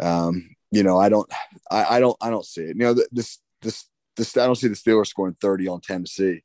Um, 0.00 0.56
you 0.70 0.82
know, 0.82 0.98
I 0.98 1.08
don't 1.08 1.30
I, 1.70 1.96
I 1.96 2.00
don't 2.00 2.16
I 2.20 2.30
don't 2.30 2.44
see 2.44 2.62
it. 2.62 2.76
You 2.76 2.82
know, 2.82 2.94
this 3.12 3.38
this 3.62 3.84
this 4.16 4.36
I 4.36 4.46
don't 4.46 4.56
see 4.56 4.68
the 4.68 4.74
Steelers 4.74 5.08
scoring 5.08 5.36
30 5.40 5.68
on 5.68 5.80
Tennessee. 5.80 6.42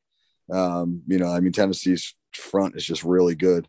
Um, 0.52 1.02
you 1.08 1.18
know, 1.18 1.28
I 1.28 1.40
mean 1.40 1.52
Tennessee's 1.52 2.16
front 2.34 2.76
is 2.76 2.86
just 2.86 3.04
really 3.04 3.36
good. 3.36 3.68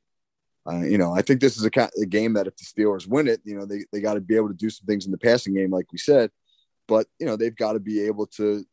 Uh, 0.70 0.82
you 0.82 0.96
know, 0.96 1.12
I 1.12 1.22
think 1.22 1.40
this 1.40 1.56
is 1.56 1.64
a, 1.64 1.90
a, 2.00 2.06
game 2.06 2.34
that 2.34 2.46
if 2.46 2.56
the 2.56 2.64
Steelers 2.64 3.08
win 3.08 3.26
it, 3.26 3.40
you 3.44 3.56
know, 3.56 3.66
they, 3.66 3.84
they 3.92 4.00
got 4.00 4.14
to 4.14 4.20
be 4.20 4.36
able 4.36 4.48
to 4.48 4.54
do 4.54 4.70
some 4.70 4.86
things 4.86 5.06
in 5.06 5.10
the 5.10 5.18
passing 5.18 5.54
game, 5.54 5.70
like 5.70 5.90
we 5.90 5.98
said. 5.98 6.30
But, 6.86 7.06
you 7.18 7.26
know, 7.26 7.36
they've 7.36 7.54
got 7.54 7.72
to 7.72 7.80
be 7.80 8.06
able 8.06 8.26
to, 8.36 8.64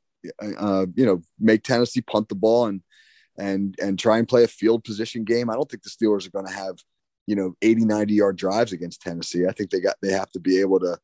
uh, 0.41 0.85
you 0.95 1.05
know, 1.05 1.21
make 1.39 1.63
Tennessee 1.63 2.01
punt 2.01 2.29
the 2.29 2.35
ball 2.35 2.67
and, 2.67 2.81
and, 3.39 3.75
and 3.81 3.97
try 3.97 4.19
and 4.19 4.27
play 4.27 4.43
a 4.43 4.47
field 4.47 4.83
position 4.83 5.23
game. 5.23 5.49
I 5.49 5.55
don't 5.55 5.69
think 5.69 5.81
the 5.81 5.89
Steelers 5.89 6.27
are 6.27 6.31
going 6.31 6.45
to 6.45 6.53
have, 6.53 6.77
you 7.25 7.35
know, 7.35 7.55
80, 7.61 7.85
90 7.85 8.13
yard 8.13 8.35
drives 8.35 8.71
against 8.71 9.01
Tennessee. 9.01 9.47
I 9.47 9.51
think 9.51 9.71
they 9.71 9.79
got, 9.79 9.95
they 10.01 10.11
have 10.11 10.29
to 10.31 10.39
be 10.39 10.59
able 10.59 10.79
to, 10.81 10.97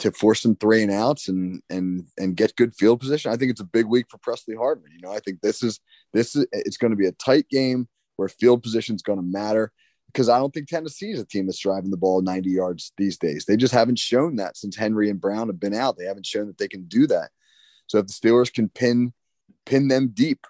to 0.00 0.12
force 0.12 0.42
some 0.42 0.56
three 0.56 0.82
and 0.82 0.92
outs 0.92 1.28
and, 1.28 1.62
and, 1.70 2.04
and 2.18 2.36
get 2.36 2.56
good 2.56 2.74
field 2.74 3.00
position. 3.00 3.32
I 3.32 3.36
think 3.36 3.50
it's 3.50 3.60
a 3.60 3.64
big 3.64 3.86
week 3.86 4.06
for 4.10 4.18
Pressley 4.18 4.56
Harvin. 4.56 4.90
You 4.92 5.00
know, 5.02 5.12
I 5.12 5.20
think 5.20 5.40
this 5.40 5.62
is, 5.62 5.80
this 6.12 6.36
is, 6.36 6.44
it's 6.52 6.76
going 6.76 6.90
to 6.90 6.96
be 6.96 7.06
a 7.06 7.12
tight 7.12 7.48
game 7.48 7.88
where 8.16 8.28
field 8.28 8.62
position 8.62 8.94
is 8.94 9.02
going 9.02 9.18
to 9.18 9.24
matter 9.24 9.72
because 10.12 10.28
I 10.28 10.38
don't 10.38 10.52
think 10.52 10.68
Tennessee 10.68 11.10
is 11.10 11.20
a 11.20 11.26
team 11.26 11.46
that's 11.46 11.58
driving 11.58 11.90
the 11.90 11.96
ball 11.96 12.20
90 12.20 12.50
yards 12.50 12.92
these 12.98 13.16
days. 13.16 13.44
They 13.44 13.56
just 13.56 13.72
haven't 13.72 13.98
shown 13.98 14.36
that 14.36 14.56
since 14.56 14.76
Henry 14.76 15.08
and 15.08 15.20
Brown 15.20 15.48
have 15.48 15.60
been 15.60 15.74
out. 15.74 15.96
They 15.96 16.04
haven't 16.04 16.26
shown 16.26 16.46
that 16.48 16.58
they 16.58 16.68
can 16.68 16.84
do 16.84 17.06
that. 17.06 17.30
So 17.86 17.98
if 17.98 18.06
the 18.06 18.12
Steelers 18.12 18.52
can 18.52 18.68
pin 18.68 19.12
pin 19.64 19.86
them 19.86 20.10
deep 20.12 20.46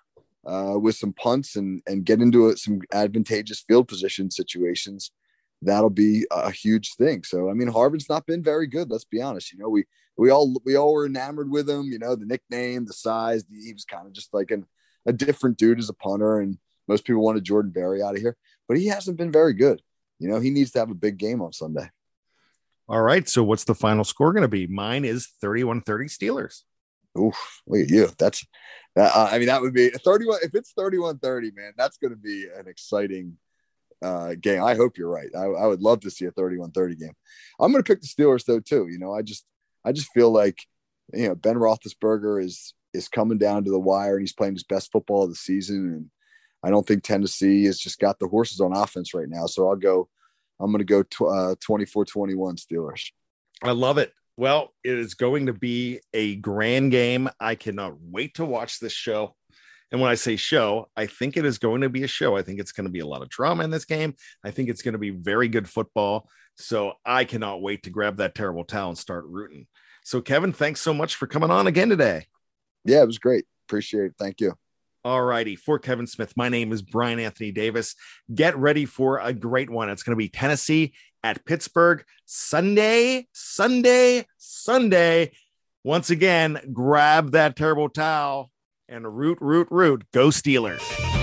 uh, 0.47 0.75
with 0.81 0.97
some 0.97 1.13
punts 1.13 1.57
and 1.57 1.83
and 1.87 2.05
get 2.05 2.21
into 2.21 2.49
it, 2.49 2.59
some 2.59 2.81
advantageous 2.93 3.61
field 3.61 3.89
position 3.89 4.31
situations, 4.31 5.13
that'll 5.61 5.91
be 5.91 6.25
a 6.31 6.51
huge 6.51 6.95
thing. 6.95 7.23
So 7.23 7.49
I 7.49 7.55
mean, 7.55 7.69
Harvin's 7.69 8.09
not 8.09 8.27
been 8.27 8.43
very 8.43 8.67
good. 8.67 8.91
Let's 8.91 9.05
be 9.05 9.23
honest. 9.23 9.53
You 9.53 9.59
know, 9.59 9.69
we 9.69 9.85
we 10.17 10.31
all 10.31 10.55
we 10.65 10.77
all 10.77 10.93
were 10.93 11.07
enamored 11.07 11.51
with 11.51 11.69
him. 11.69 11.85
You 11.85 11.99
know, 11.99 12.17
the 12.17 12.27
nickname, 12.27 12.85
the 12.85 12.93
size. 12.93 13.45
The, 13.45 13.57
He 13.65 13.73
was 13.73 13.85
kind 13.85 14.07
of 14.07 14.13
just 14.13 14.35
like 14.35 14.51
an, 14.51 14.67
a 15.07 15.13
different 15.13 15.57
dude 15.57 15.79
as 15.79 15.89
a 15.89 15.95
punter, 15.95 16.41
and 16.41 16.59
most 16.89 17.05
people 17.05 17.23
wanted 17.23 17.45
Jordan 17.45 17.71
Berry 17.71 18.03
out 18.03 18.15
of 18.15 18.21
here 18.21 18.37
but 18.73 18.79
he 18.79 18.87
hasn't 18.87 19.19
been 19.19 19.31
very 19.31 19.53
good. 19.53 19.83
You 20.19 20.31
know, 20.31 20.41
he 20.41 20.49
needs 20.49 20.71
to 20.71 20.79
have 20.79 20.91
a 20.91 20.95
big 20.95 21.19
game 21.19 21.43
on 21.43 21.53
Sunday. 21.53 21.91
All 22.89 23.03
right. 23.03 23.29
So 23.29 23.45
what's 23.45 23.65
the 23.65 23.75
final 23.75 24.03
score 24.03 24.33
going 24.33 24.45
to 24.45 24.49
be? 24.49 24.67
Mine 24.67 25.05
is 25.05 25.29
31 25.43 25.83
30 25.83 26.07
Steelers. 26.07 26.63
Oof, 27.19 27.61
look 27.67 27.83
at 27.83 27.91
you. 27.91 28.09
That's 28.19 28.47
that. 28.97 29.15
Uh, 29.15 29.29
I 29.31 29.37
mean, 29.37 29.49
that 29.49 29.61
would 29.61 29.75
be 29.75 29.91
31. 29.91 30.39
If 30.43 30.55
it's 30.55 30.73
31 30.73 31.19
30, 31.19 31.51
man, 31.55 31.75
that's 31.77 31.99
going 31.99 32.13
to 32.13 32.17
be 32.17 32.47
an 32.47 32.67
exciting 32.67 33.37
uh, 34.03 34.37
game. 34.41 34.65
I 34.65 34.75
hope 34.75 34.97
you're 34.97 35.11
right. 35.11 35.29
I, 35.37 35.43
I 35.43 35.67
would 35.67 35.83
love 35.83 36.01
to 36.01 36.11
see 36.11 36.25
a 36.25 36.31
31 36.31 36.71
30 36.71 36.97
game. 36.97 37.13
I'm 37.61 37.73
going 37.73 37.85
to 37.85 37.87
pick 37.87 38.01
the 38.01 38.07
Steelers, 38.07 38.47
though, 38.47 38.61
too. 38.61 38.89
You 38.91 38.99
know, 38.99 39.13
I 39.13 39.21
just, 39.21 39.45
I 39.85 39.93
just 39.93 40.13
feel 40.15 40.31
like, 40.31 40.57
you 41.13 41.29
know, 41.29 41.35
Ben 41.35 41.57
Roethlisberger 41.57 42.43
is, 42.43 42.73
is 42.95 43.09
coming 43.09 43.37
down 43.37 43.65
to 43.65 43.71
the 43.71 43.79
wire 43.79 44.17
and 44.17 44.23
he's 44.23 44.33
playing 44.33 44.55
his 44.55 44.65
best 44.65 44.91
football 44.91 45.25
of 45.25 45.29
the 45.29 45.37
season. 45.37 45.77
And 45.77 46.11
I 46.63 46.71
don't 46.71 46.87
think 46.87 47.03
Tennessee 47.03 47.65
has 47.65 47.79
just 47.79 47.99
got 47.99 48.19
the 48.19 48.29
horses 48.29 48.61
on 48.61 48.77
offense 48.77 49.15
right 49.15 49.29
now. 49.29 49.47
So 49.47 49.69
I'll 49.69 49.77
go, 49.77 50.09
I'm 50.61 50.71
going 50.71 50.79
to 50.79 50.85
go 50.85 51.03
tw- 51.03 51.33
uh, 51.33 51.55
24 51.61 52.05
21 52.05 52.57
Steelers. 52.57 53.11
I 53.63 53.73
love 53.73 53.99
it. 53.99 54.13
Well, 54.37 54.73
it 54.83 54.99
is 54.99 55.15
going 55.15 55.47
to 55.47 55.53
be 55.53 56.01
a 56.15 56.37
grand 56.37 56.91
game. 56.91 57.29
I 57.39 57.55
cannot 57.55 58.01
wait 58.01 58.35
to 58.35 58.45
watch 58.45 58.79
this 58.79 58.93
show. 58.93 59.35
And 59.91 60.01
when 60.01 60.11
I 60.11 60.15
say 60.15 60.37
show, 60.37 60.89
I 60.97 61.07
think 61.07 61.37
it 61.37 61.45
is 61.45 61.59
going 61.59 61.83
to 61.83 61.91
be 61.91 62.03
a 62.03 62.09
show. 62.09 62.35
I 62.37 62.43
think 62.43 62.59
it's 62.59 62.73
going 62.73 62.87
to 62.87 62.93
be 62.93 63.01
a 63.01 63.07
lot 63.07 63.21
of 63.21 63.29
drama 63.29 63.63
in 63.63 63.71
this 63.71 63.85
game. 63.85 64.15
I 64.43 64.51
think 64.51 64.71
it's 64.71 64.81
going 64.81 64.95
to 64.95 64.99
be 64.99 65.11
very 65.11 65.49
good 65.49 65.69
football. 65.69 66.31
So 66.57 66.95
I 67.05 67.25
cannot 67.25 67.61
wait 67.61 67.83
to 67.83 67.91
grab 67.91 68.17
that 68.17 68.35
terrible 68.35 68.65
towel 68.65 68.89
and 68.89 68.99
start 68.99 69.27
rooting. 69.27 69.67
So, 70.03 70.21
Kevin, 70.21 70.53
thanks 70.53 70.81
so 70.81 70.95
much 70.95 71.17
for 71.17 71.27
coming 71.27 71.51
on 71.51 71.67
again 71.67 71.91
today. 71.91 72.27
Yeah, 72.85 73.03
it 73.03 73.07
was 73.07 73.19
great. 73.19 73.45
Appreciate 73.69 74.07
it. 74.07 74.15
Thank 74.19 74.41
you. 74.41 74.55
All 75.05 75.23
righty. 75.23 75.57
For 75.57 75.81
Kevin 75.81 76.07
Smith, 76.07 76.33
my 76.37 76.49
name 76.49 76.73
is 76.73 76.81
Brian 76.81 77.19
Anthony 77.19 77.51
Davis. 77.51 77.97
Get 78.33 78.57
ready 78.57 78.85
for 78.85 79.19
a 79.19 79.33
great 79.33 79.69
one. 79.69 79.91
It's 79.91 80.05
going 80.05 80.13
to 80.13 80.17
be 80.17 80.29
Tennessee 80.29 80.95
at 81.25 81.45
Pittsburgh 81.45 82.05
Sunday, 82.25 83.27
Sunday, 83.33 84.27
Sunday. 84.39 85.33
Once 85.83 86.11
again, 86.11 86.61
grab 86.73 87.33
that 87.33 87.57
terrible 87.57 87.89
towel 87.89 88.51
and 88.89 89.17
root, 89.17 89.39
root, 89.41 89.67
root. 89.71 90.05
Go 90.13 90.29
Steelers. 90.29 91.22